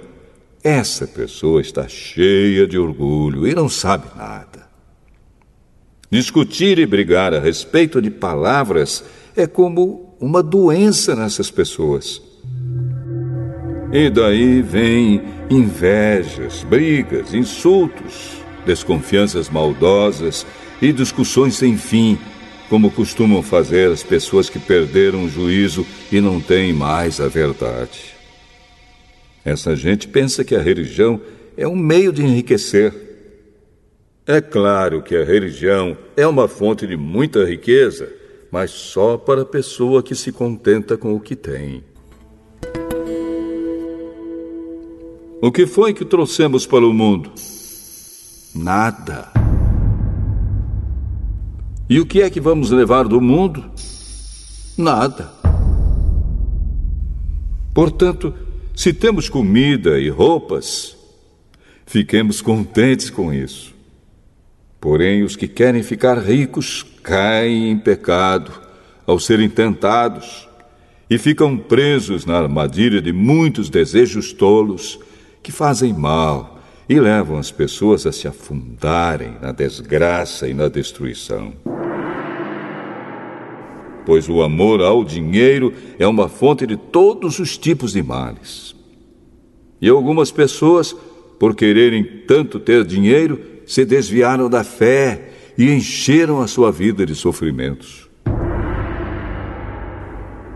essa 0.62 1.06
pessoa 1.06 1.60
está 1.60 1.88
cheia 1.88 2.66
de 2.66 2.78
orgulho 2.78 3.46
e 3.46 3.54
não 3.54 3.68
sabe 3.68 4.06
nada. 4.16 4.68
Discutir 6.10 6.78
e 6.78 6.86
brigar 6.86 7.32
a 7.32 7.40
respeito 7.40 8.02
de 8.02 8.10
palavras 8.10 9.02
é 9.36 9.46
como 9.46 10.16
uma 10.20 10.42
doença 10.42 11.14
nessas 11.14 11.50
pessoas. 11.50 12.20
E 13.92 14.10
daí 14.10 14.60
vem 14.60 15.22
invejas, 15.48 16.62
brigas, 16.62 17.32
insultos, 17.32 18.38
desconfianças 18.66 19.48
maldosas 19.48 20.46
e 20.82 20.92
discussões 20.92 21.56
sem 21.56 21.76
fim, 21.76 22.18
como 22.68 22.90
costumam 22.90 23.42
fazer 23.42 23.90
as 23.90 24.02
pessoas 24.02 24.50
que 24.50 24.58
perderam 24.58 25.24
o 25.24 25.28
juízo 25.28 25.86
e 26.12 26.20
não 26.20 26.40
têm 26.40 26.72
mais 26.72 27.20
a 27.20 27.28
verdade. 27.28 28.19
Essa 29.44 29.74
gente 29.74 30.06
pensa 30.08 30.44
que 30.44 30.54
a 30.54 30.60
religião 30.60 31.20
é 31.56 31.66
um 31.66 31.76
meio 31.76 32.12
de 32.12 32.22
enriquecer. 32.22 32.92
É 34.26 34.40
claro 34.40 35.02
que 35.02 35.16
a 35.16 35.24
religião 35.24 35.96
é 36.16 36.26
uma 36.26 36.46
fonte 36.46 36.86
de 36.86 36.96
muita 36.96 37.44
riqueza, 37.44 38.12
mas 38.50 38.70
só 38.70 39.16
para 39.16 39.42
a 39.42 39.46
pessoa 39.46 40.02
que 40.02 40.14
se 40.14 40.30
contenta 40.30 40.96
com 40.96 41.14
o 41.14 41.20
que 41.20 41.34
tem. 41.34 41.82
O 45.42 45.50
que 45.50 45.66
foi 45.66 45.94
que 45.94 46.04
trouxemos 46.04 46.66
para 46.66 46.86
o 46.86 46.92
mundo? 46.92 47.32
Nada. 48.54 49.28
E 51.88 51.98
o 51.98 52.04
que 52.04 52.20
é 52.20 52.28
que 52.28 52.40
vamos 52.40 52.70
levar 52.70 53.08
do 53.08 53.20
mundo? 53.20 53.64
Nada. 54.76 55.32
Portanto, 57.72 58.34
se 58.80 58.94
temos 58.94 59.28
comida 59.28 60.00
e 60.00 60.08
roupas, 60.08 60.96
fiquemos 61.84 62.40
contentes 62.40 63.10
com 63.10 63.30
isso. 63.30 63.74
Porém, 64.80 65.22
os 65.22 65.36
que 65.36 65.46
querem 65.46 65.82
ficar 65.82 66.16
ricos 66.16 66.82
caem 67.02 67.70
em 67.70 67.78
pecado 67.78 68.50
ao 69.06 69.20
serem 69.20 69.50
tentados 69.50 70.48
e 71.10 71.18
ficam 71.18 71.58
presos 71.58 72.24
na 72.24 72.38
armadilha 72.38 73.02
de 73.02 73.12
muitos 73.12 73.68
desejos 73.68 74.32
tolos 74.32 74.98
que 75.42 75.52
fazem 75.52 75.92
mal 75.92 76.58
e 76.88 76.98
levam 76.98 77.36
as 77.36 77.50
pessoas 77.50 78.06
a 78.06 78.12
se 78.12 78.26
afundarem 78.26 79.36
na 79.42 79.52
desgraça 79.52 80.48
e 80.48 80.54
na 80.54 80.68
destruição. 80.68 81.52
Pois 84.04 84.28
o 84.28 84.42
amor 84.42 84.80
ao 84.80 85.04
dinheiro 85.04 85.72
é 85.98 86.06
uma 86.06 86.28
fonte 86.28 86.66
de 86.66 86.76
todos 86.76 87.38
os 87.38 87.56
tipos 87.56 87.92
de 87.92 88.02
males. 88.02 88.74
E 89.80 89.88
algumas 89.88 90.30
pessoas, 90.30 90.94
por 91.38 91.54
quererem 91.54 92.04
tanto 92.26 92.58
ter 92.58 92.84
dinheiro, 92.84 93.40
se 93.66 93.84
desviaram 93.84 94.48
da 94.48 94.64
fé 94.64 95.30
e 95.56 95.70
encheram 95.70 96.40
a 96.40 96.46
sua 96.46 96.70
vida 96.70 97.04
de 97.06 97.14
sofrimentos. 97.14 98.08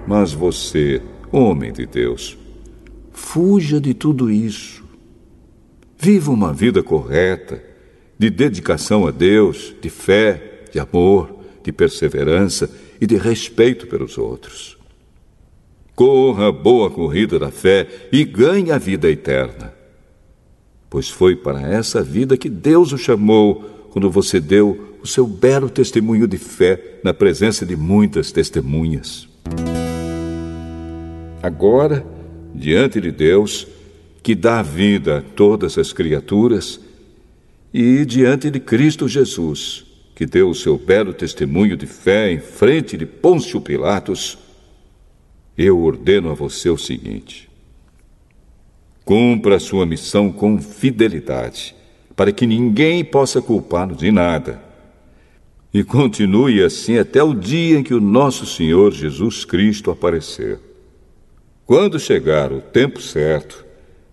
Mas 0.07 0.33
você, 0.33 1.01
homem 1.33 1.73
de 1.73 1.87
Deus, 1.87 2.37
fuja 3.13 3.81
de 3.81 3.95
tudo 3.95 4.31
isso 4.31 4.85
Viva 6.05 6.31
uma 6.31 6.53
vida 6.53 6.83
correta, 6.83 7.65
de 8.19 8.29
dedicação 8.29 9.07
a 9.07 9.11
Deus, 9.11 9.75
de 9.81 9.89
fé, 9.89 10.65
de 10.71 10.79
amor, 10.79 11.35
de 11.63 11.73
perseverança 11.73 12.71
e 13.01 13.07
de 13.07 13.17
respeito 13.17 13.87
pelos 13.87 14.19
outros. 14.19 14.77
Corra 15.95 16.49
a 16.49 16.53
boa 16.53 16.91
corrida 16.91 17.39
da 17.39 17.51
fé 17.51 17.87
e 18.11 18.25
ganhe 18.25 18.73
a 18.73 18.79
vida 18.79 19.11
eterna. 19.11 19.73
Pois 20.91 21.09
foi 21.09 21.37
para 21.37 21.61
essa 21.61 22.03
vida 22.03 22.37
que 22.37 22.49
Deus 22.49 22.93
o 22.93 22.99
chamou 22.99 23.89
quando 23.91 24.11
você 24.11 24.41
deu 24.41 24.97
o 25.03 25.07
seu 25.07 25.27
belo 25.27 25.69
testemunho 25.69 26.27
de 26.27 26.39
fé 26.39 26.99
na 27.05 27.13
presença 27.13 27.65
de 27.65 27.77
muitas 27.77 28.33
testemunhas. 28.33 29.29
Agora, 31.43 32.05
diante 32.55 33.01
de 33.01 33.11
Deus, 33.11 33.67
que 34.23 34.35
dá 34.35 34.63
vida 34.63 35.19
a 35.19 35.21
todas 35.21 35.77
as 35.77 35.93
criaturas, 35.93 36.81
e 37.73 38.05
diante 38.05 38.51
de 38.51 38.59
Cristo 38.59 39.07
Jesus, 39.07 39.85
que 40.15 40.25
deu 40.25 40.49
o 40.49 40.55
seu 40.55 40.79
belo 40.79 41.13
testemunho 41.13 41.77
de 41.77 41.87
fé 41.87 42.31
em 42.31 42.39
frente 42.39 42.97
de 42.97 43.05
Pôncio 43.05 43.61
Pilatos, 43.61 44.39
eu 45.59 45.81
ordeno 45.81 46.31
a 46.31 46.35
você 46.35 46.71
o 46.71 46.79
seguinte: 46.79 47.49
cumpra 49.05 49.57
a 49.57 49.61
sua 49.61 49.85
missão 49.85 50.31
com 50.31 50.61
fidelidade, 50.61 51.75
para 52.15 52.33
que 52.33 52.47
ninguém 52.47 53.05
possa 53.05 53.43
culpá-lo 53.43 53.95
de 53.95 54.13
nada. 54.13 54.63
E 55.73 55.83
continue 55.83 56.63
assim 56.63 56.99
até 56.99 57.21
o 57.21 57.35
dia 57.35 57.79
em 57.79 57.83
que 57.83 57.95
o 57.95 58.01
nosso 58.01 58.47
Senhor 58.47 58.93
Jesus 58.93 59.45
Cristo 59.45 59.91
aparecer. 59.91 60.61
Quando 61.67 61.99
chegar 61.99 62.53
o 62.53 62.61
tempo 62.61 63.01
certo, 63.01 63.65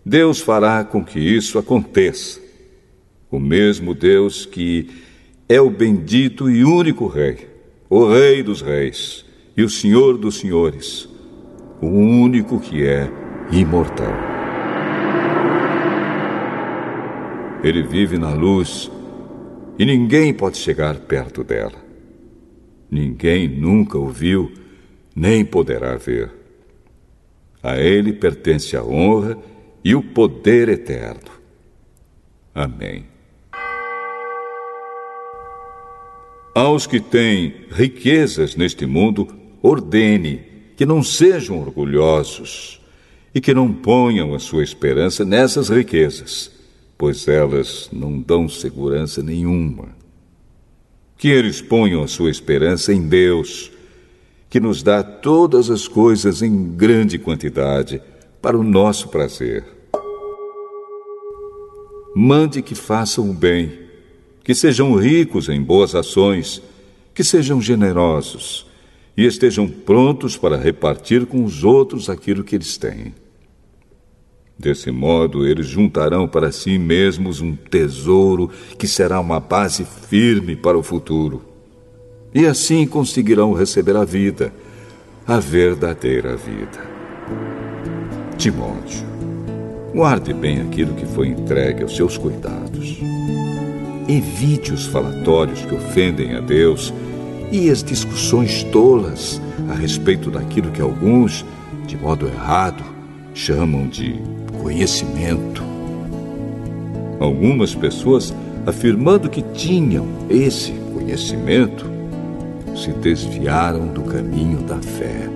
Deus 0.03 0.39
fará 0.39 0.83
com 0.83 1.05
que 1.05 1.19
isso 1.19 1.59
aconteça. 1.59 2.39
O 3.29 3.39
mesmo 3.39 3.93
Deus 3.93 4.43
que 4.45 4.89
é 5.51 5.59
o 5.59 5.69
bendito 5.69 6.49
e 6.49 6.63
único 6.63 7.07
Rei, 7.07 7.49
o 7.89 8.07
Rei 8.07 8.41
dos 8.41 8.61
Reis 8.61 9.25
e 9.57 9.61
o 9.63 9.69
Senhor 9.69 10.17
dos 10.17 10.39
Senhores, 10.39 11.09
o 11.81 11.87
único 11.87 12.57
que 12.57 12.87
é 12.87 13.11
imortal. 13.51 14.13
Ele 17.61 17.83
vive 17.83 18.17
na 18.17 18.33
luz 18.33 18.89
e 19.77 19.85
ninguém 19.85 20.33
pode 20.33 20.55
chegar 20.55 20.97
perto 20.99 21.43
dela. 21.43 21.83
Ninguém 22.89 23.49
nunca 23.49 23.97
o 23.97 24.07
viu, 24.07 24.53
nem 25.13 25.43
poderá 25.43 25.97
ver. 25.97 26.31
A 27.61 27.77
ele 27.77 28.13
pertence 28.13 28.77
a 28.77 28.83
honra 28.85 29.37
e 29.83 29.93
o 29.95 30.01
poder 30.01 30.69
eterno. 30.69 31.29
Amém. 32.55 33.11
Aos 36.53 36.85
que 36.85 36.99
têm 36.99 37.53
riquezas 37.71 38.57
neste 38.57 38.85
mundo, 38.85 39.27
ordene 39.61 40.41
que 40.75 40.85
não 40.85 41.01
sejam 41.01 41.61
orgulhosos 41.61 42.81
e 43.33 43.39
que 43.39 43.53
não 43.53 43.71
ponham 43.71 44.33
a 44.33 44.39
sua 44.39 44.61
esperança 44.61 45.23
nessas 45.23 45.69
riquezas, 45.69 46.51
pois 46.97 47.25
elas 47.27 47.89
não 47.93 48.19
dão 48.19 48.49
segurança 48.49 49.23
nenhuma. 49.23 49.89
Que 51.17 51.29
eles 51.29 51.61
ponham 51.61 52.03
a 52.03 52.07
sua 52.07 52.29
esperança 52.29 52.91
em 52.91 53.07
Deus, 53.07 53.71
que 54.49 54.59
nos 54.59 54.83
dá 54.83 55.01
todas 55.01 55.69
as 55.69 55.87
coisas 55.87 56.41
em 56.41 56.75
grande 56.75 57.17
quantidade 57.17 58.01
para 58.41 58.57
o 58.57 58.63
nosso 58.63 59.07
prazer. 59.07 59.63
Mande 62.13 62.61
que 62.61 62.75
façam 62.75 63.29
o 63.29 63.33
bem, 63.33 63.80
que 64.51 64.55
sejam 64.55 64.93
ricos 64.95 65.47
em 65.47 65.61
boas 65.61 65.95
ações, 65.95 66.61
que 67.13 67.23
sejam 67.23 67.61
generosos 67.61 68.65
e 69.15 69.25
estejam 69.25 69.65
prontos 69.65 70.35
para 70.35 70.57
repartir 70.57 71.25
com 71.25 71.45
os 71.45 71.63
outros 71.63 72.09
aquilo 72.09 72.43
que 72.43 72.55
eles 72.55 72.75
têm. 72.75 73.15
Desse 74.59 74.91
modo, 74.91 75.47
eles 75.47 75.67
juntarão 75.67 76.27
para 76.27 76.51
si 76.51 76.77
mesmos 76.77 77.39
um 77.39 77.55
tesouro 77.55 78.51
que 78.77 78.89
será 78.89 79.21
uma 79.21 79.39
base 79.39 79.85
firme 79.85 80.53
para 80.53 80.77
o 80.77 80.83
futuro. 80.83 81.45
E 82.35 82.45
assim 82.45 82.85
conseguirão 82.85 83.53
receber 83.53 83.95
a 83.95 84.03
vida, 84.03 84.53
a 85.25 85.39
verdadeira 85.39 86.35
vida. 86.35 86.91
Timóteo, 88.37 89.05
guarde 89.93 90.33
bem 90.33 90.59
aquilo 90.59 90.93
que 90.93 91.05
foi 91.05 91.29
entregue 91.29 91.83
aos 91.83 91.95
seus 91.95 92.17
cuidados. 92.17 92.99
Evite 94.11 94.73
os 94.73 94.87
falatórios 94.87 95.61
que 95.61 95.73
ofendem 95.73 96.35
a 96.35 96.41
Deus 96.41 96.93
e 97.49 97.69
as 97.69 97.81
discussões 97.81 98.61
tolas 98.65 99.41
a 99.69 99.73
respeito 99.73 100.29
daquilo 100.29 100.69
que 100.69 100.81
alguns, 100.81 101.45
de 101.87 101.95
modo 101.95 102.27
errado, 102.27 102.83
chamam 103.33 103.87
de 103.87 104.19
conhecimento. 104.61 105.63
Algumas 107.21 107.73
pessoas, 107.73 108.33
afirmando 108.65 109.29
que 109.29 109.41
tinham 109.53 110.05
esse 110.29 110.73
conhecimento, 110.93 111.89
se 112.75 112.91
desviaram 112.91 113.87
do 113.87 114.01
caminho 114.01 114.57
da 114.63 114.79
fé. 114.79 115.29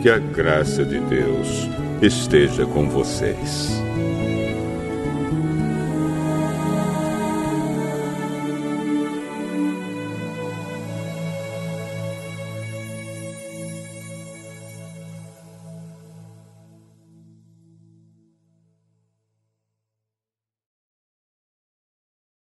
Que 0.00 0.08
a 0.08 0.18
graça 0.18 0.82
de 0.82 0.98
Deus 0.98 1.68
esteja 2.00 2.64
com 2.64 2.88
vocês. 2.88 3.83